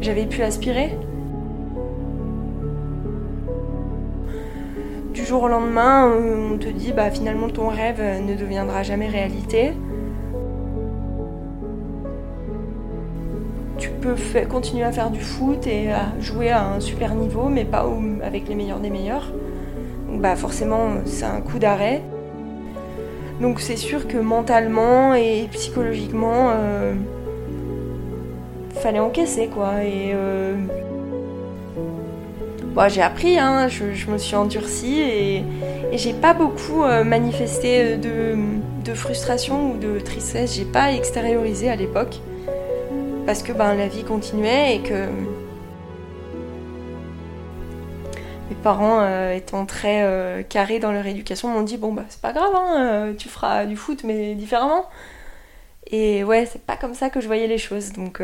[0.01, 0.97] j'avais pu aspirer.
[5.13, 9.73] Du jour au lendemain, on te dit bah finalement ton rêve ne deviendra jamais réalité.
[14.01, 14.15] Peux
[14.49, 17.85] continuer à faire du foot et à jouer à un super niveau, mais pas
[18.23, 19.31] avec les meilleurs des meilleurs.
[20.09, 22.01] Donc bah forcément, c'est un coup d'arrêt.
[23.39, 26.93] Donc c'est sûr que mentalement et psychologiquement, euh,
[28.81, 29.83] fallait encaisser quoi.
[29.83, 30.55] Et euh,
[32.73, 35.43] bah, j'ai appris, hein, je, me suis endurcie et,
[35.93, 38.35] j'ai pas beaucoup euh, manifesté de,
[38.85, 40.55] de, frustration ou de tristesse.
[40.55, 42.21] J'ai pas extériorisé à l'époque
[43.25, 45.07] parce que ben, la vie continuait et que
[48.49, 52.21] mes parents euh, étant très euh, carrés dans leur éducation m'ont dit bon bah c'est
[52.21, 54.89] pas grave hein, euh, tu feras du foot mais différemment.
[55.87, 57.93] Et ouais c'est pas comme ça que je voyais les choses.
[57.93, 58.21] Donc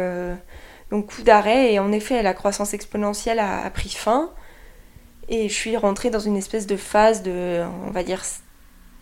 [0.89, 4.31] coup d'arrêt et en effet la croissance exponentielle a, a, pris fin.
[5.29, 8.23] Et je suis rentrée dans une espèce de phase de on va dire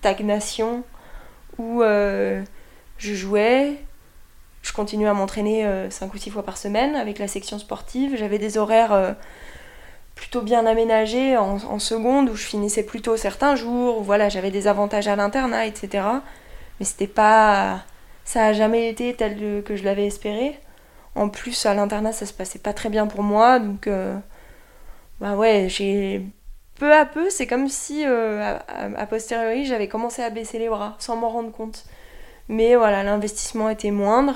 [0.02, 0.84] stagnation
[1.58, 2.44] où je
[3.14, 3.78] jouais
[4.66, 8.16] je continuais à m'entraîner 5 euh, ou 6 fois par semaine avec la section sportive.
[8.18, 9.12] J'avais des horaires euh,
[10.16, 15.08] plutôt bien aménagé en, seconde où je finissais plutôt certains jours, voilà, j'avais des avantages
[15.08, 16.04] à l'internat, etc.
[16.80, 17.84] Mais c'était pas.
[18.24, 20.60] Ça a jamais été tel que je l'avais espéré.
[21.14, 23.88] En plus, à l'internat, ça se passait pas très bien pour moi, donc.
[23.88, 24.18] Euh,
[25.22, 26.26] bah ouais, j'ai.
[26.80, 31.16] Peu à peu, c'est comme si, à, posteriori, j'avais commencé à baisser les bras, sans
[31.16, 31.86] m'en rendre compte.
[32.50, 34.36] Mais voilà, l'investissement était moindre.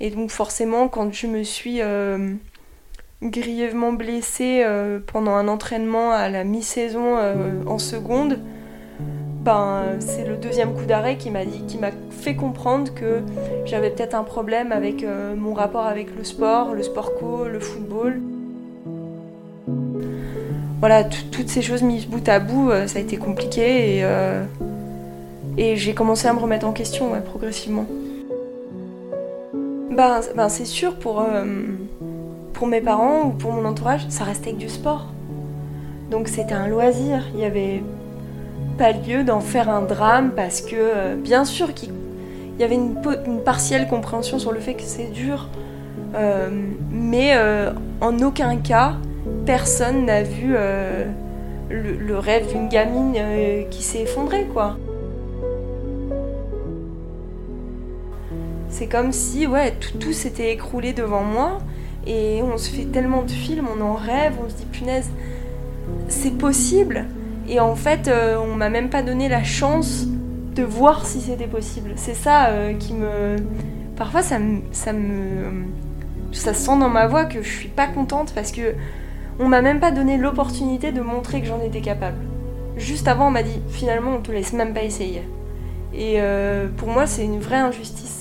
[0.00, 1.80] Et donc, forcément, quand je me suis.
[1.82, 2.34] Euh,
[3.22, 7.34] grièvement blessée euh, pendant un entraînement à la mi-saison euh,
[7.66, 8.38] en seconde,
[9.42, 13.22] ben, c'est le deuxième coup d'arrêt qui m'a dit, qui m'a fait comprendre que
[13.64, 15.04] j'avais peut-être un problème avec
[15.36, 18.20] mon rapport avec le sport, le sport co, le football.
[20.80, 24.04] Voilà, toutes ces choses mises bout à bout, ça a été compliqué
[25.56, 27.86] et j'ai commencé à me remettre en question progressivement.
[29.98, 31.26] Ben, ben c'est sûr pour
[32.52, 35.08] pour mes parents ou pour mon entourage, ça restait que du sport.
[36.10, 37.24] Donc c'était un loisir.
[37.34, 37.82] Il n'y avait
[38.78, 41.92] pas lieu d'en faire un drame parce que, euh, bien sûr, qu'il
[42.58, 42.94] y avait une,
[43.44, 45.48] partielle compréhension sur le fait que c'est dur.
[46.14, 46.48] Euh,
[46.90, 48.94] mais euh, en aucun cas,
[49.46, 50.54] personne n'a vu
[51.70, 53.14] le, rêve d'une gamine
[53.70, 54.76] qui s'est effondré, quoi.
[58.78, 61.58] C'est comme si, ouais, tout s'était écroulé devant moi
[62.06, 65.10] et on se fait tellement de films, on en rêve, on se dit punaise,
[66.06, 67.06] c'est possible.
[67.48, 70.06] Et en fait, euh, on m'a même pas donné la chance
[70.54, 71.94] de voir si c'était possible.
[71.96, 73.34] C'est ça euh, qui me.
[73.96, 74.36] Parfois, ça
[74.70, 75.64] ça me.
[76.30, 78.74] Ça sent dans ma voix que je suis pas contente parce que
[79.40, 82.24] on m'a même pas donné l'opportunité de montrer que j'en étais capable.
[82.76, 85.22] Juste avant, on m'a dit finalement, on te laisse même pas essayer.
[85.92, 88.17] Et euh, pour moi, c'est une vraie injustice.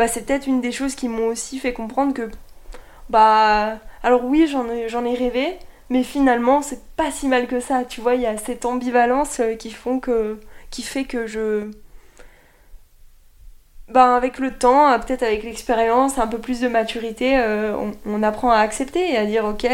[0.00, 2.30] Bah, c'est peut-être une des choses qui m'ont aussi fait comprendre que,
[3.10, 5.58] bah, alors oui, j'en ai, rêvé,
[5.90, 7.84] mais finalement, c'est pas si mal que ça.
[7.84, 11.70] Tu vois, il y a cette ambivalence euh, qui, font que, qui fait que je.
[13.88, 18.22] Bah, avec le temps, euh, peut-être avec l'expérience, un peu plus de maturité, euh, on,
[18.22, 19.66] apprend à accepter et à dire ok,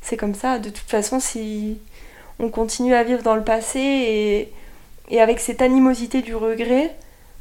[0.00, 0.58] c'est comme ça.
[0.58, 1.78] De toute façon, si
[2.40, 4.50] on continue à vivre dans le passé
[5.10, 6.96] et avec cette animosité du regret,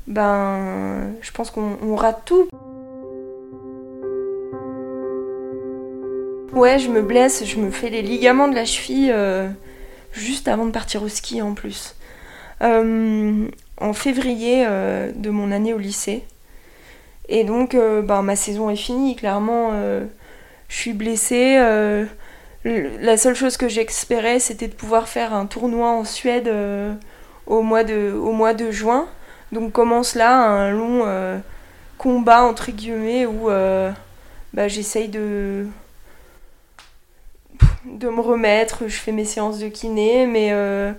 [0.07, 2.47] ben je pense qu'on rate tout.
[6.53, 9.47] Ouais, je me blesse, je me fais les ligaments de la cheville euh,
[10.11, 11.95] juste avant de partir au ski en plus.
[12.61, 13.47] Euh,
[13.79, 16.23] en février euh, de mon année au lycée.
[17.29, 19.71] Et donc, ben, ma saison est finie, clairement.
[20.67, 21.55] je suis blessée.
[22.65, 26.51] la seule chose que j'espérais, c'était de pouvoir faire un tournoi en Suède
[27.47, 29.07] au, mois de, au mois de juin.
[29.51, 31.37] Donc commence là un long euh,
[31.97, 33.91] combat entre guillemets où euh,
[34.53, 35.67] bah, j'essaye de
[37.85, 40.93] de me remettre, je fais mes séances de kiné, mais euh,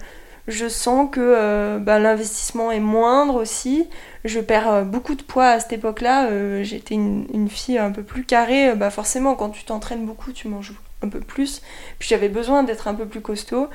[0.49, 3.89] je sens que bah, l'investissement est moindre aussi.
[4.25, 6.63] Je perds beaucoup de poids à cette époque-là.
[6.63, 8.75] J'étais une, fille un peu plus carrée.
[8.75, 11.63] Bah, forcément, quand tu t'entraînes beaucoup, tu manges un peu plus.
[11.99, 13.69] Puis j'avais besoin d'être un peu plus costaud.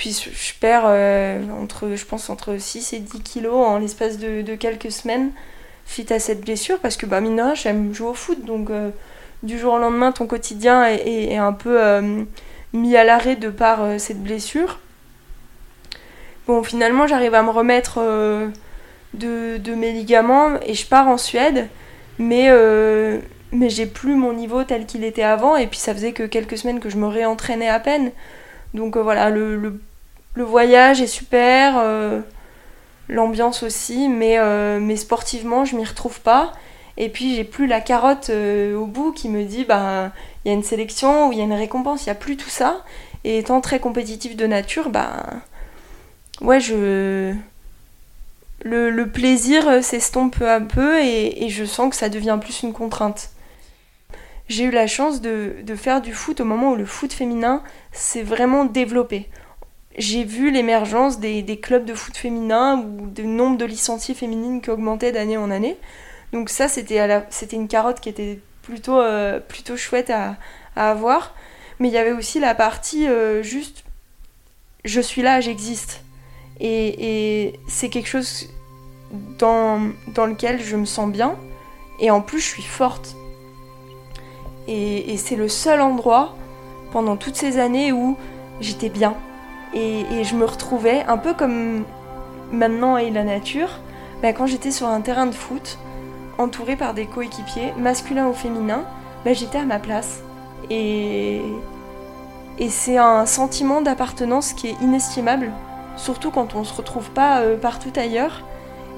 [0.00, 4.54] Puis je perds euh, entre, je pense, entre 6 et 10 kilos en l'espace de,
[4.54, 5.30] quelques semaines
[5.84, 8.88] suite à cette blessure parce que bah, mine j'aime jouer au foot donc euh,
[9.42, 12.24] du jour au lendemain ton quotidien est, un peu euh,
[12.72, 14.78] mis à l'arrêt de par cette blessure.
[16.46, 18.00] Bon finalement j'arrive à me remettre
[19.12, 21.68] de, mes ligaments et je pars en Suède
[22.18, 22.48] mais,
[23.52, 26.56] mais j'ai plus mon niveau tel qu'il était avant et puis ça faisait que quelques
[26.56, 28.12] semaines que je me réentraînais à peine.
[28.72, 29.80] Donc voilà, le,
[30.34, 32.20] le voyage est super, euh,
[33.08, 36.52] l'ambiance aussi, mais, euh, mais sportivement, je m'y retrouve pas.
[36.96, 40.12] Et puis, j'ai plus la carotte euh, au bout qui me dit bah
[40.44, 42.36] il y a une sélection ou il y a une récompense, il n'y a plus
[42.36, 42.84] tout ça.
[43.24, 45.24] Et étant très compétitif de nature, bah
[46.40, 47.34] ouais, je.
[48.62, 53.30] Le, plaisir s'estompe peu à peu et, je sens que ça devient plus une contrainte.
[54.48, 57.62] J'ai eu la chance de, de faire du foot au moment où le foot féminin
[57.92, 59.30] s'est vraiment développé
[59.98, 64.70] j'ai vu l'émergence des, clubs de foot féminin ou du nombre de licenciés féminines qui
[64.70, 65.76] augmentait d'année en année.
[66.32, 70.36] Donc ça, c'était une carotte qui était plutôt, euh, plutôt chouette à,
[70.76, 71.34] avoir.
[71.80, 73.84] Mais il y avait aussi la partie euh, juste,
[74.84, 76.02] je suis là, j'existe.
[76.60, 78.48] Et, c'est quelque chose
[79.38, 81.36] dans, dans lequel je me sens bien.
[81.98, 83.16] Et en plus, je suis forte.
[84.68, 86.36] Et c'est le seul endroit
[86.92, 88.16] pendant toutes ces années où
[88.60, 89.16] j'étais bien
[89.74, 91.84] et, je me retrouvais un peu comme
[92.52, 93.68] maintenant et la nature,
[94.22, 95.78] bah, quand j'étais sur un terrain de foot,
[96.38, 98.84] entourée par des coéquipiers, masculins ou féminins,
[99.24, 100.22] bah, j'étais à ma place.
[100.70, 101.40] Et,
[102.58, 105.52] et c'est un sentiment d'appartenance qui est inestimable,
[105.96, 108.42] surtout quand on ne se retrouve pas euh, partout ailleurs.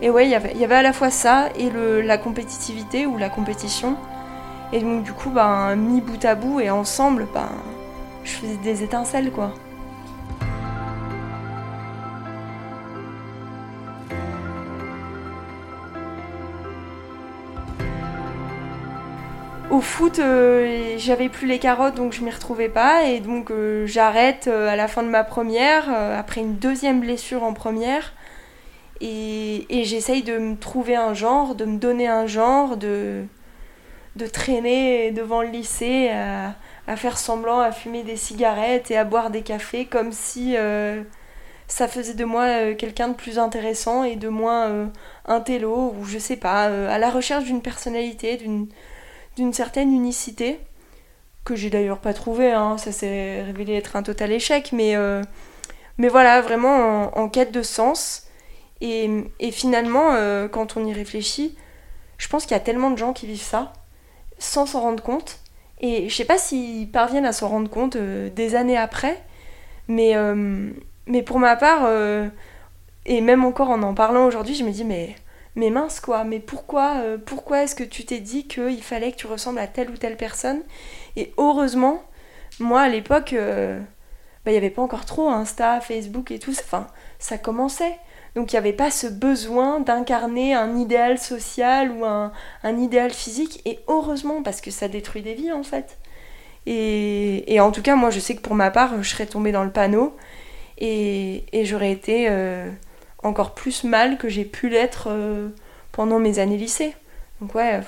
[0.01, 1.71] Et ouais, il y avait à la fois ça et
[2.03, 3.97] la compétitivité ou la compétition.
[4.73, 7.49] Et donc du coup, ben, mis bout à bout et ensemble, ben,
[8.25, 9.53] je faisais des étincelles quoi.
[19.83, 23.05] Foot, euh, j'avais plus les carottes donc je m'y retrouvais pas.
[23.05, 27.43] Et donc euh, j'arrête euh, à la fin de ma première, après une deuxième blessure
[27.43, 28.15] en première.
[29.01, 33.25] Et, j'essaye de me trouver un genre, de me donner un genre, de,
[34.17, 39.31] de traîner devant le lycée à, faire semblant à fumer des cigarettes et à boire
[39.31, 40.55] des cafés comme si
[41.67, 44.91] ça faisait de moi quelqu'un de plus intéressant et de moins
[45.27, 48.69] un télo ou je sais pas, à la recherche d'une personnalité, d'une
[49.37, 50.59] d'une certaine unicité,
[51.45, 55.23] que j'ai d'ailleurs pas trouvé, hein, ça s'est révélé être un total échec, mais, euh,
[55.99, 58.29] mais voilà, vraiment en, quête de sens.
[58.81, 59.09] Et,
[59.53, 61.57] finalement, euh, quand on y réfléchit,
[62.19, 63.73] je pense qu'il y a tellement de gens qui vivent ça,
[64.39, 65.39] sans s'en rendre compte.
[65.81, 69.21] Et je sais pas s'ils parviennent à s'en rendre compte euh, des années après,
[69.89, 70.15] mais,
[71.07, 71.89] mais pour ma part,
[73.05, 75.17] et même encore en en parlant aujourd'hui, je me dis, mais
[75.55, 79.17] mais mince quoi, mais pourquoi, euh, pourquoi est-ce que tu t'es dit qu'il fallait que
[79.17, 80.63] tu ressembles à telle ou telle personne?
[81.17, 82.03] Et heureusement,
[82.59, 83.79] moi à l'époque, euh,
[84.45, 86.87] bah, il n'y avait pas encore trop Insta, Facebook et tout, enfin
[87.19, 87.99] ça commençait.
[88.35, 92.33] Donc il n'y avait pas ce besoin d'incarner un idéal social ou un,
[92.65, 95.99] idéal physique, et heureusement parce que ça détruit des vies en fait.
[96.65, 99.65] Et, en tout cas, moi je sais que pour ma part, je serais tombée dans
[99.65, 100.17] le panneau.
[100.79, 102.27] Et, j'aurais été...
[102.31, 102.71] Euh,
[103.23, 105.49] encore plus mal que j'ai pu l'être euh,
[105.93, 106.95] pendant mes années lycée.
[107.41, 107.81] Donc ouais,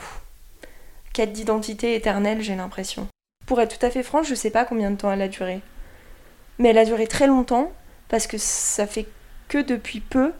[1.12, 3.08] quête d'identité éternelle, j'ai l'impression.
[3.46, 5.60] Pour être tout à fait franche, je sais pas combien de temps elle a duré.
[6.58, 7.72] Mais elle a duré très longtemps
[8.08, 9.06] parce que ça fait
[9.48, 10.32] que depuis peu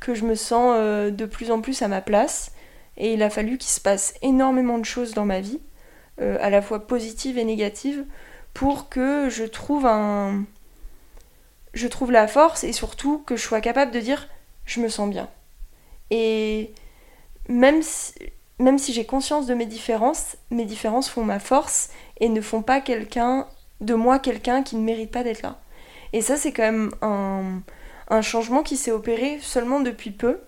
[0.00, 2.52] que je me sens euh, de plus en plus à ma place
[2.96, 5.60] et il a fallu qu'il se passe énormément de choses dans ma vie,
[6.20, 8.04] euh, à la fois positives et négatives,
[8.54, 10.44] pour que je trouve un
[11.74, 14.28] je trouve la force et surtout que je sois capable de dire
[14.68, 15.28] je me sens bien.
[16.10, 16.72] Et
[17.48, 18.14] même si,
[18.58, 22.62] même si j'ai conscience de mes différences, mes différences font ma force et ne font
[22.62, 23.46] pas quelqu'un
[23.80, 25.58] de moi quelqu'un qui ne mérite pas d'être là.
[26.12, 30.40] Et ça, c'est quand même un, changement qui s'est opéré seulement depuis peu.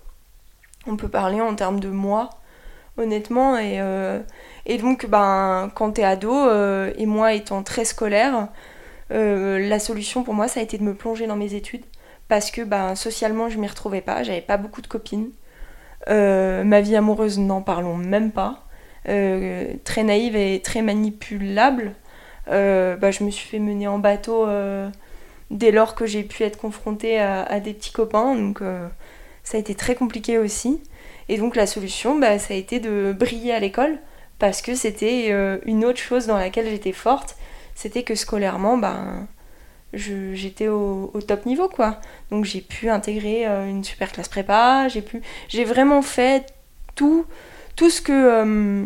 [0.86, 2.30] On peut parler en termes de moi,
[2.96, 3.56] honnêtement.
[3.58, 4.20] Et, euh,
[4.80, 8.48] donc, ben, quand t'es ado, euh, et moi étant très scolaire,
[9.12, 11.84] euh, la solution pour moi, ça a été de me plonger dans mes études
[12.30, 15.30] parce que ben, socialement je m'y retrouvais pas, j'avais pas beaucoup de copines.
[16.08, 18.66] Euh, ma vie amoureuse, n'en parlons même pas.
[19.08, 21.94] Euh, très naïve et très manipulable.
[22.48, 24.46] Euh, bah, je me suis fait mener en bateau
[25.50, 28.36] dès lors que j'ai pu être confrontée à, des petits copains.
[28.36, 28.62] Donc
[29.42, 30.80] ça a été très compliqué aussi.
[31.28, 33.98] Et donc la solution, bah, ça a été de briller à l'école
[34.38, 35.34] parce que c'était
[35.66, 37.36] une autre chose dans laquelle j'étais forte.
[37.74, 39.26] C'était que scolairement, ben
[39.92, 42.00] j'étais au, top niveau quoi.
[42.30, 46.46] Donc j'ai pu intégrer euh, une super classe prépa, j'ai pu j'ai vraiment fait
[46.94, 47.26] tout
[47.76, 48.84] tout ce que euh,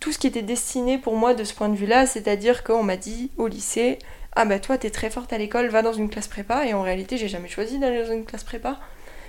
[0.00, 2.96] tout ce qui était destiné pour moi de ce point de vue-là, c'est-à-dire qu'on m'a
[2.96, 3.98] dit au lycée
[4.36, 6.82] "Ah bah toi t'es très forte à l'école, va dans une classe prépa" et en
[6.82, 8.78] réalité, j'ai jamais choisi d'aller dans une classe prépa.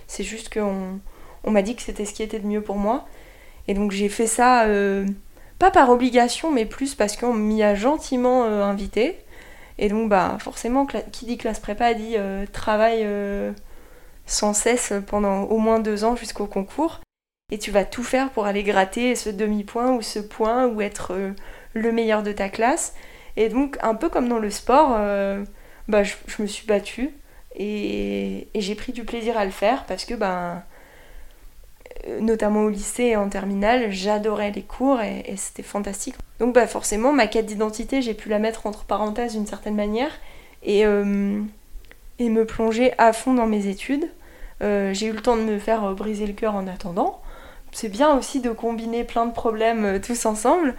[0.08, 1.00] C'est juste qu'on
[1.44, 3.08] on, m'a dit que c'était ce qui était de mieux pour moi.
[3.68, 5.06] Et donc j'ai fait ça euh,
[5.60, 9.20] pas par obligation mais plus parce qu'on m'y a gentiment invité.
[9.82, 13.54] Et donc, bah, forcément, qui dit classe prépa dit euh, travail euh,
[14.26, 17.00] sans cesse pendant au moins deux ans jusqu'au concours.
[17.50, 21.14] Et tu vas tout faire pour aller gratter ce demi-point ou ce point ou être
[21.14, 21.32] euh,
[21.74, 22.94] le meilleur de ta classe.
[23.38, 24.90] Et donc, un peu comme dans le sport,
[25.88, 27.12] bah, je, me suis battue
[27.56, 30.62] et, j'ai pris du plaisir à le faire parce que, ben,
[32.20, 36.16] notamment au lycée et en terminale, j'adorais les cours et c'était fantastique.
[36.40, 40.12] Donc bah forcément, ma quête d'identité, j'ai pu la mettre entre parenthèses d'une certaine manière
[40.64, 41.42] et, euh,
[42.20, 44.10] me plonger à fond dans mes études.
[44.62, 47.22] Euh, j'ai eu le temps de me faire euh, briser le cœur en attendant.
[47.72, 50.76] C'est bien aussi de combiner plein de problèmes tous ensemble.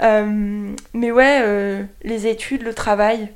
[0.00, 3.32] mais ouais, les études, le travail,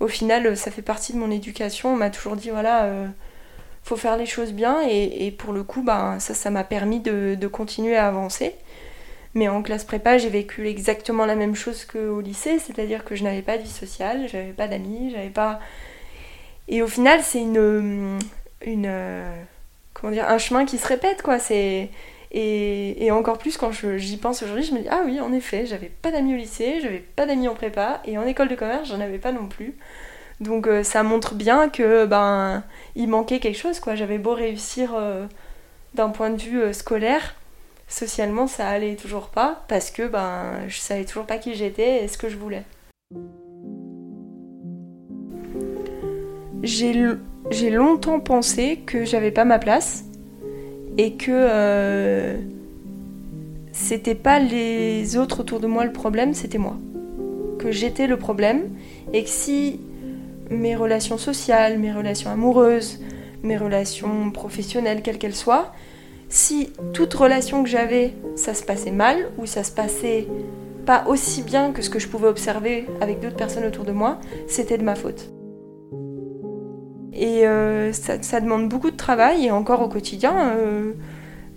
[0.00, 1.92] au final, ça fait partie de mon éducation.
[1.92, 2.90] On m'a toujours dit, voilà,
[3.86, 4.80] faut faire les choses bien.
[4.88, 8.54] Et, pour le coup, bah, ça, m'a permis de, continuer à avancer.
[9.34, 13.22] Mais en classe prépa, j'ai vécu exactement la même chose qu'au lycée, c'est-à-dire que je
[13.22, 15.60] n'avais pas de vie sociale, j'avais pas d'amis, j'avais pas.
[16.68, 18.18] Et au final, c'est une,
[18.62, 19.22] une,
[19.94, 21.38] comment dire, un chemin qui se répète, quoi.
[21.38, 21.90] C'est
[22.32, 25.90] Et, encore plus quand j'y pense aujourd'hui, je me dis ah oui, en effet, j'avais
[25.90, 29.00] pas d'amis au lycée, j'avais pas d'amis en prépa, et en école de commerce, j'en
[29.00, 29.76] avais pas non plus.
[30.40, 32.62] Donc euh, ça montre bien que ben
[32.94, 33.94] il manquait quelque chose quoi.
[33.94, 35.26] J'avais beau réussir euh,
[35.94, 37.34] d'un point de vue euh, scolaire,
[37.88, 42.08] socialement ça allait toujours pas parce que ben je savais toujours pas qui j'étais et
[42.08, 42.64] ce que je voulais.
[46.62, 50.04] J'ai longtemps pensé que j'avais pas ma place
[50.98, 52.36] et que
[53.70, 56.76] c'était pas les autres autour de moi le problème, c'était moi.
[57.60, 58.70] Que j'étais le problème
[59.12, 59.78] et que si
[60.50, 63.00] mes relations sociales, mes relations amoureuses,
[63.42, 65.72] mes relations professionnelles, quelles qu'elles soient,
[66.28, 70.26] si toute relation que j'avais, ça se passait mal ou ça se passait
[70.84, 74.18] pas aussi bien que ce que je pouvais observer avec d'autres personnes autour de moi,
[74.46, 75.30] c'était de ma faute.
[77.12, 80.92] Et euh, ça, demande beaucoup de travail et encore au quotidien, euh,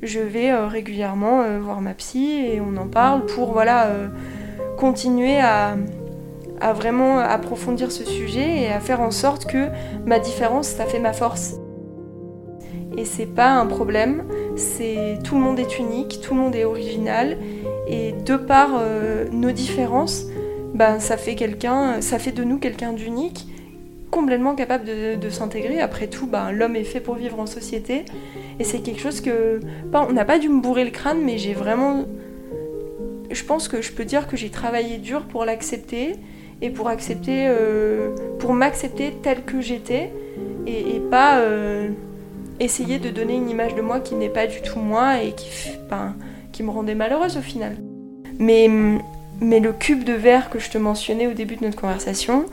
[0.01, 3.89] je vais euh, régulièrement voir ma psy et on en parle pour voilà
[4.77, 5.75] continuer à,
[6.61, 9.67] à, vraiment approfondir ce sujet et à faire en sorte que
[10.05, 11.55] ma différence, ça fait ma force.
[12.97, 14.23] Et c'est pas un problème,
[14.55, 17.37] c'est tout le monde est unique, tout le monde est original
[17.87, 18.69] et de par
[19.31, 20.25] nos différences,
[20.73, 23.47] ben, ça fait quelqu'un, ça fait de nous quelqu'un d'unique
[24.11, 25.79] complètement capable de, s'intégrer.
[25.79, 28.05] Après tout, ben, l'homme est fait pour vivre en société.
[28.59, 29.59] Et c'est quelque chose que...
[29.93, 32.05] on n'a pas dû me bourrer le crâne, mais j'ai vraiment...
[33.31, 36.15] Je pense que je peux dire que j'ai travaillé dur pour l'accepter
[36.61, 37.47] et pour accepter...
[37.47, 40.11] Euh, pour m'accepter tel que j'étais
[40.65, 41.89] et, pas euh,
[42.59, 46.63] essayer de donner une image de moi qui n'est pas du tout moi et qui,
[46.63, 47.77] me rendait malheureuse au final.
[48.37, 48.69] Mais,
[49.39, 52.45] mais le cube de verre que je te mentionnais au début de notre conversation,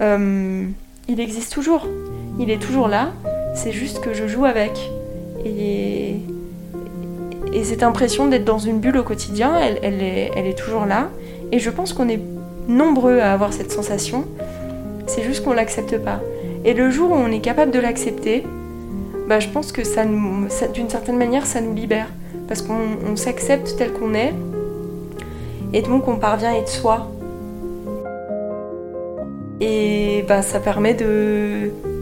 [0.00, 0.64] euh,
[1.06, 1.86] il existe toujours.
[2.40, 3.12] Il est toujours là.
[3.54, 4.72] C'est juste que je joue avec.
[5.44, 6.16] Et,
[7.52, 11.10] et cette impression d'être dans une bulle au quotidien, elle, est, elle est toujours là.
[11.52, 12.20] Et je pense qu'on est
[12.68, 14.24] nombreux à avoir cette sensation.
[15.06, 16.20] C'est juste qu'on l'accepte pas.
[16.64, 18.44] Et le jour où on est capable de l'accepter,
[19.28, 22.08] bah, je pense que ça, d'une certaine manière, ça nous libère.
[22.48, 24.32] Parce qu'on s'accepte tel qu'on est.
[25.72, 27.10] Et donc on parvient à être soi.
[29.60, 30.96] Et bah, ça permet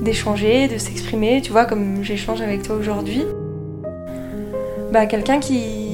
[0.01, 3.25] d'échanger, de s'exprimer, tu vois, comme j'échange avec toi aujourd'hui.
[4.93, 5.90] Bah, quelqu'un qui,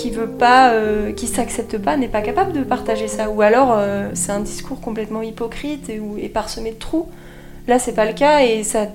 [0.00, 3.28] qui veut pas, euh, qui s'accepte pas, n'est pas capable de partager ça.
[3.30, 7.08] Ou alors euh, c'est un discours complètement hypocrite et, parsemé de trous.
[7.68, 8.86] Là, c'est pas le cas et ça,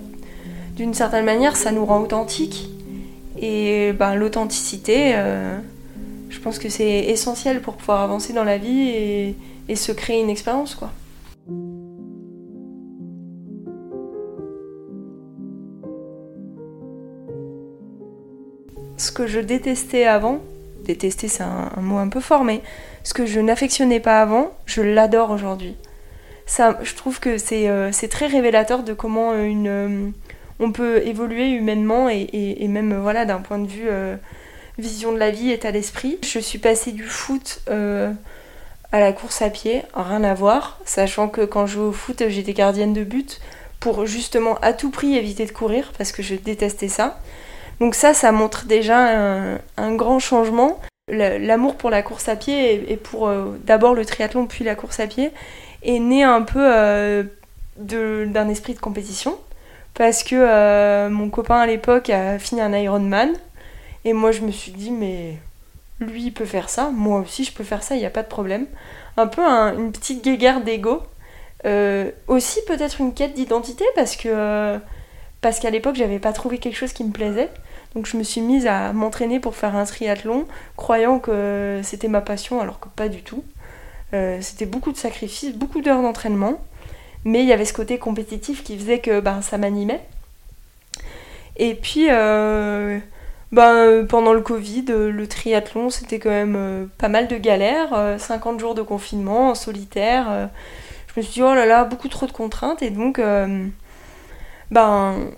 [0.75, 2.69] d'une certaine manière, ça nous rend authentiques.
[3.39, 5.57] Et bah, l'authenticité, euh,
[6.29, 9.35] je pense que c'est essentiel pour pouvoir avancer dans la vie et,
[9.69, 10.91] et se créer une expérience, quoi.
[18.97, 20.39] ce que je détestais avant,
[20.85, 22.61] détester c'est un, mot un peu fort, mais
[23.03, 25.75] ce que je n'affectionnais pas avant, je l'adore aujourd'hui.
[26.45, 30.09] Ça, je trouve que c'est euh, très révélateur de comment une, euh,
[30.59, 34.15] on peut évoluer humainement et, même voilà d'un point de vue euh,
[34.77, 36.19] vision de la vie, état d'esprit.
[36.23, 41.41] Je suis passée du foot à la course à pied, rien à voir, sachant que
[41.41, 43.41] quand je jouais au foot, j'étais gardienne de but
[43.79, 47.19] pour justement à tout prix éviter de courir parce que je détestais ça.
[47.79, 50.79] Donc ça, ça montre déjà un, grand changement.
[51.07, 54.99] L'amour pour la course à pied et, pour euh, d'abord le triathlon puis la course
[54.99, 55.31] à pied
[55.83, 57.23] est né un peu euh,
[57.77, 59.37] d'un esprit de compétition
[59.93, 63.33] parce que euh, mon copain à l'époque a fini un Ironman
[64.03, 65.37] et moi je me suis dit mais
[65.99, 68.23] lui il peut faire ça, moi aussi je peux faire ça, il n'y a pas
[68.23, 68.65] de problème.
[69.15, 71.03] Un peu une petite guéguerre d'ego.
[72.27, 74.79] aussi peut-être une quête d'identité parce que
[75.39, 77.51] parce qu'à l'époque j'avais pas trouvé quelque chose qui me plaisait.
[77.95, 82.21] Donc je me suis mise à m'entraîner pour faire un triathlon, croyant que c'était ma
[82.21, 83.43] passion, alors que pas du tout.
[84.13, 86.61] Euh, c'était beaucoup de sacrifices, beaucoup d'heures d'entraînement,
[87.23, 90.01] mais il y avait ce côté compétitif qui faisait que ben, ça m'animait.
[91.57, 92.99] Et puis, euh,
[93.53, 98.59] ben, pendant le Covid, le triathlon, c'était quand même euh, pas mal de galères, 50
[98.59, 100.49] jours de confinement en solitaire.
[101.07, 103.21] je me suis dit, oh là là, beaucoup trop de contraintes, et donc,
[104.71, 105.31] ben,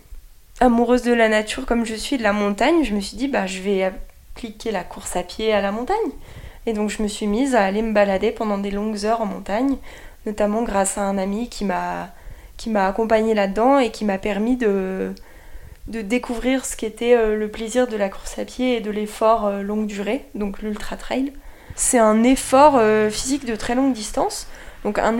[0.59, 3.45] amoureuse de la nature comme je suis, de la montagne, je me suis dit, bah,
[3.45, 5.95] je vais appliquer la course à pied à la montagne.
[6.65, 9.25] Et donc je me suis mise à aller me balader pendant des longues heures en
[9.25, 9.77] montagne,
[10.25, 12.09] notamment grâce à un ami qui m'a
[12.57, 15.13] qui m'a accompagnée là-dedans et qui m'a permis de,
[15.87, 19.45] de découvrir ce qu'était euh, le plaisir de la course à pied et de l'effort
[19.45, 21.33] euh, longue durée, donc l'ultra trail.
[21.75, 24.47] C'est un effort euh, physique de très longue distance.
[24.83, 25.15] Donc un,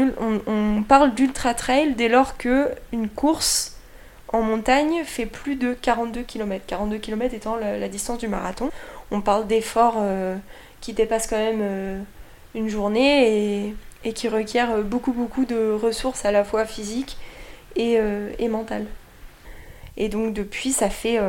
[0.48, 3.77] on, parle d'ultra trail dès lors que une course
[4.38, 6.64] en montagne fait plus de 42 km.
[6.66, 8.70] 42 km étant la, distance du marathon.
[9.12, 10.38] On parle d'efforts euh,
[10.80, 12.00] qui dépassent quand même euh,
[12.56, 13.74] une journée
[14.04, 17.18] et, qui requièrent beaucoup beaucoup de ressources à la fois physiques
[17.76, 18.86] et, euh, et mentales.
[19.98, 21.20] Et donc depuis ça fait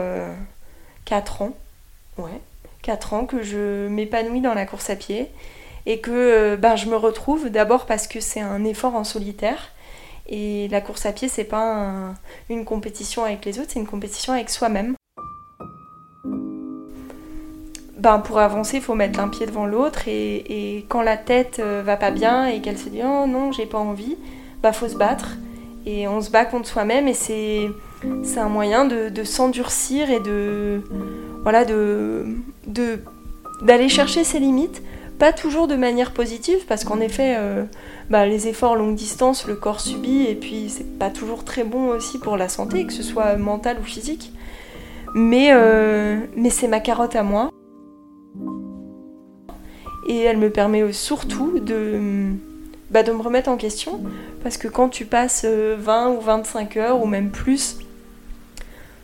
[1.07, 1.57] 4 ans,
[2.19, 2.41] ouais,
[2.83, 5.29] 4 ans que je m'épanouis dans la course à pied
[5.87, 9.73] et que ben, je me retrouve d'abord parce que c'est un effort en solitaire
[10.29, 12.15] et la course à pied, c'est pas
[12.51, 14.95] une compétition avec les autres, c'est une compétition avec soi-même.
[17.99, 21.83] Ben, pour avancer, il faut mettre un pied devant l'autre et, quand la tête euh,
[21.85, 24.17] va pas bien et qu'elle se dit oh non, j'ai pas envie,
[24.63, 25.37] ben, faut se battre
[25.85, 27.69] et on se bat contre soi-même et c'est
[28.23, 30.83] c'est un moyen de, s'endurcir et de
[31.43, 32.27] voilà de
[33.63, 34.83] d'aller chercher ses limites,
[35.19, 37.65] pas toujours de manière positive parce qu'en effet euh,
[38.11, 41.89] bah, les efforts longue distance, le corps subit, et puis c'est pas toujours très bon
[41.89, 44.33] aussi pour la santé, que ce soit mental ou physique.
[45.15, 47.51] Mais, euh, mais c'est ma carotte à moi.
[50.07, 52.31] Et elle me permet surtout de,
[52.91, 54.01] bah, de me remettre en question,
[54.43, 57.77] parce que quand tu passes 20 euh, ou 25 heures, ou même plus,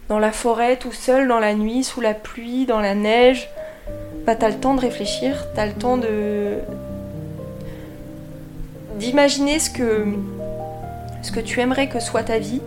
[0.09, 3.51] dans la forêt, tout seul, dans la nuit, sous la pluie, dans la neige,
[4.27, 6.59] bah, t'as le temps de réfléchir, t'as le temps de,
[8.99, 12.61] d'imaginer ce que, tu aimerais que soit ta vie.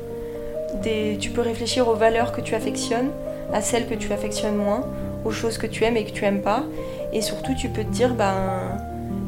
[1.20, 3.10] Tu peux réfléchir aux valeurs que tu affectionnes,
[3.53, 4.86] à celles que tu affectionnes moins,
[5.26, 6.64] aux choses que tu aimes et que tu aimes pas.
[7.12, 8.36] Et surtout, tu peux te dire, ben,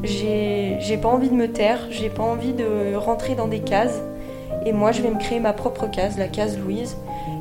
[0.04, 4.00] j'ai pas envie de me taire, j'ai pas envie de rentrer dans des cases.
[4.66, 6.96] Et moi, je vais me créer ma propre case, la case Louise.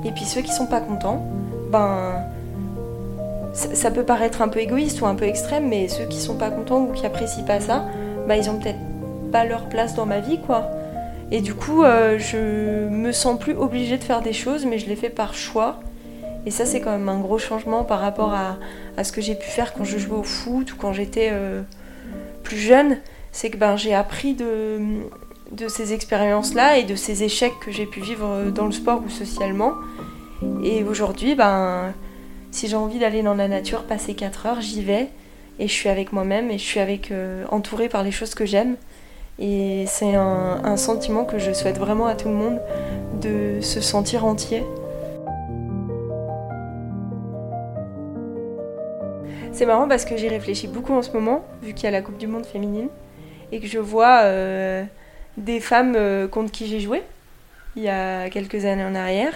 [0.05, 1.25] Et puis ceux qui sont pas contents,
[1.71, 2.23] ben,
[3.53, 6.51] ça, peut paraître un peu égoïste ou un peu extrême, mais ceux qui sont pas
[6.51, 7.85] contents ou qui apprécient pas ça,
[8.27, 8.79] ben, ils ont peut-être
[9.31, 10.69] pas leur place dans ma vie, quoi.
[11.31, 14.87] Et du coup, euh, je me sens plus obligée de faire des choses, mais je
[14.87, 15.79] les fais par choix.
[16.45, 18.57] Et ça, c'est quand même un gros changement par rapport à,
[19.03, 21.61] ce que j'ai pu faire quand je jouais au foot ou quand j'étais euh,
[22.43, 22.97] plus jeune.
[23.31, 24.79] C'est que ben, j'ai appris de,
[25.51, 29.09] de ces expériences-là et de ces échecs que j'ai pu vivre dans le sport ou
[29.09, 29.73] socialement.
[30.63, 31.93] Et aujourd'hui, ben,
[32.51, 35.09] si j'ai envie d'aller dans la nature, passer 4 heures, j'y vais.
[35.59, 38.45] Et je suis avec moi-même et je suis avec, euh, entourée par les choses que
[38.45, 38.75] j'aime.
[39.39, 42.61] Et c'est un, sentiment que je souhaite vraiment à tout le monde,
[43.21, 44.63] de se sentir entier.
[49.51, 52.01] C'est marrant parce que j'y réfléchis beaucoup en ce moment, vu qu'il y a la
[52.01, 52.89] Coupe du Monde féminine,
[53.51, 54.83] et que je vois euh,
[55.37, 57.01] des femmes euh, contre qui j'ai joué
[57.75, 59.33] il y a quelques années en arrière.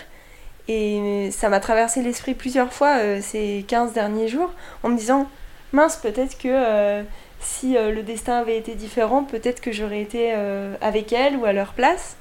[0.68, 4.51] Et ça m'a traversé l'esprit plusieurs fois euh, ces 15 derniers jours,
[4.84, 5.30] en me disant,
[5.74, 7.03] mince, peut-être que
[7.43, 11.45] si euh, le destin avait été différent, peut-être que j'aurais été euh, avec elle ou
[11.45, 12.16] à leur place.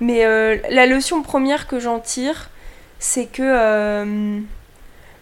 [0.00, 2.50] Mais euh, la leçon première que j'en tire,
[2.98, 4.42] c'est que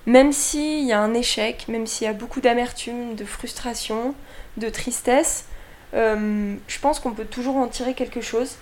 [0.07, 4.15] même s'il y a un échec, même s'il y a beaucoup d'amertume, de frustration,
[4.57, 5.47] de tristesse,
[5.93, 8.57] je pense qu'on peut toujours en tirer quelque chose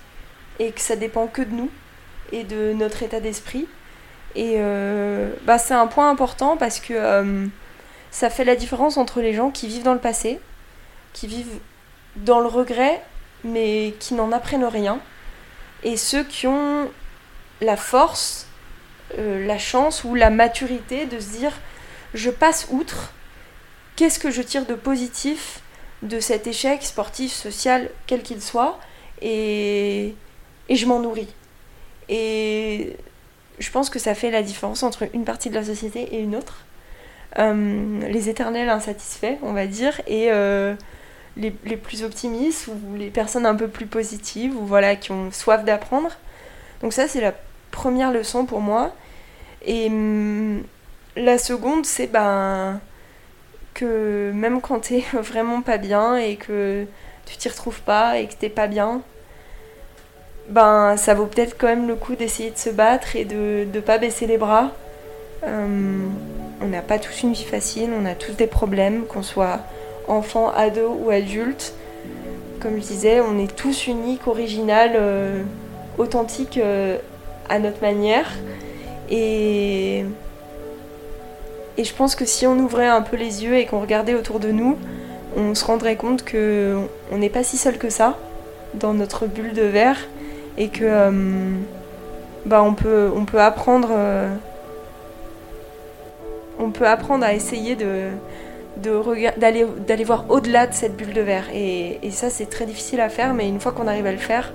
[0.59, 1.71] et que ça dépend que de nous
[2.33, 3.66] et de notre état d'esprit.
[4.37, 4.59] Et
[5.45, 7.49] bah, c'est un point important parce que
[8.11, 10.41] ça fait la différence entre les gens qui vivent dans le passé,
[11.12, 11.59] qui vivent
[12.16, 13.03] dans le regret,
[13.45, 15.01] mais qui n'en apprennent rien,
[15.83, 16.91] et ceux qui ont
[17.61, 18.47] la force,
[19.18, 21.53] euh, la chance ou la maturité de se dire
[22.14, 23.12] je passe outre,
[23.97, 25.61] qu'est-ce que je tire de positif
[26.03, 28.78] de cet échec sportif, social, quel qu'il soit,
[29.20, 30.14] et,
[30.68, 31.28] et je m'en nourris.
[32.11, 32.97] Et
[33.61, 36.37] je pense que ça fait la différence entre une partie de la société et une
[36.37, 36.65] autre.
[37.39, 40.75] Euh, les éternels insatisfaits, on va dire, et euh,
[41.37, 45.65] les, plus optimistes ou les personnes un peu plus positives ou voilà qui ont soif
[45.65, 46.11] d'apprendre.
[46.83, 47.35] Donc ça c'est la
[47.71, 48.93] première leçon pour moi.
[49.65, 50.65] Et hum,
[51.17, 52.81] la seconde c'est ben
[53.75, 56.87] que même quand t'es vraiment pas bien et que
[57.27, 59.03] tu t'y retrouves pas et que t'es pas bien,
[60.51, 63.80] ben ça vaut peut-être quand même le coup d'essayer de se battre et de ne
[63.80, 64.72] pas baisser les bras.
[65.46, 66.11] Hum,
[66.61, 69.61] on n'a pas tous une vie facile, on a tous des problèmes, qu'on soit
[70.09, 71.72] enfant, ado ou adulte.
[72.61, 75.42] Comme je disais, on est tous uniques, original, euh,
[75.96, 76.98] authentiques euh,
[77.48, 78.30] à notre manière.
[79.09, 80.05] Et...
[81.78, 84.40] et je pense que si on ouvrait un peu les yeux et qu'on regardait autour
[84.40, 84.76] de nous,
[85.36, 88.18] on se rendrait compte qu'on n'est pas si seul que ça
[88.74, 89.98] dans notre bulle de verre
[90.61, 91.11] et que euh,
[92.47, 93.91] bah, on, peut, apprendre
[96.61, 98.11] on peut apprendre à essayer de,
[98.77, 101.49] d'aller, voir au-delà de cette bulle de verre.
[101.55, 104.53] Et, ça, c'est très difficile à faire, mais une fois qu'on arrive à le faire,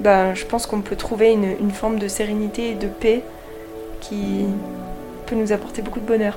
[0.00, 3.22] bah, je pense qu'on peut trouver une forme de sérénité et de paix
[4.00, 4.44] qui
[5.26, 6.36] peut nous apporter beaucoup de bonheur.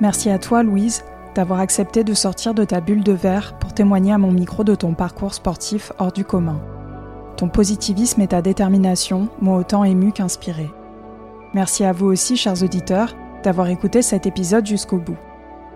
[0.00, 4.12] Merci à toi, Louise, d'avoir accepté de sortir de ta bulle de verre pour témoigner
[4.12, 6.60] à mon micro de ton parcours sportif hors du commun.
[7.36, 10.70] Ton positivisme et ta détermination m'ont autant ému qu'inspiré.
[11.52, 15.18] Merci à vous aussi, chers auditeurs, d'avoir écouté cet épisode jusqu'au bout.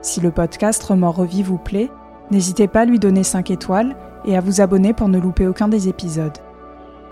[0.00, 1.90] Si le podcast Remords Revie vous plaît,
[2.30, 3.94] n'hésitez pas à lui donner 5 étoiles
[4.24, 6.38] et à vous abonner pour ne louper aucun des épisodes.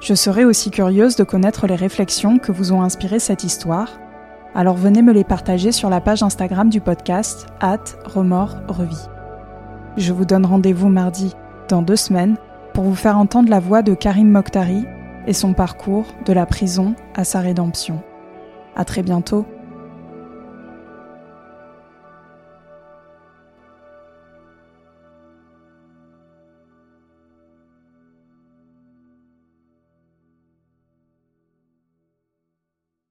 [0.00, 3.88] Je serai aussi curieuse de connaître les réflexions que vous ont inspiré cette histoire
[4.55, 9.09] alors venez me les partager sur la page Instagram du podcast, at remords revie.
[9.96, 11.34] Je vous donne rendez-vous mardi,
[11.68, 12.36] dans deux semaines,
[12.74, 14.84] pour vous faire entendre la voix de Karim Mokhtari
[15.26, 18.03] et son parcours de la prison à sa rédemption.
[18.76, 19.46] À très bientôt.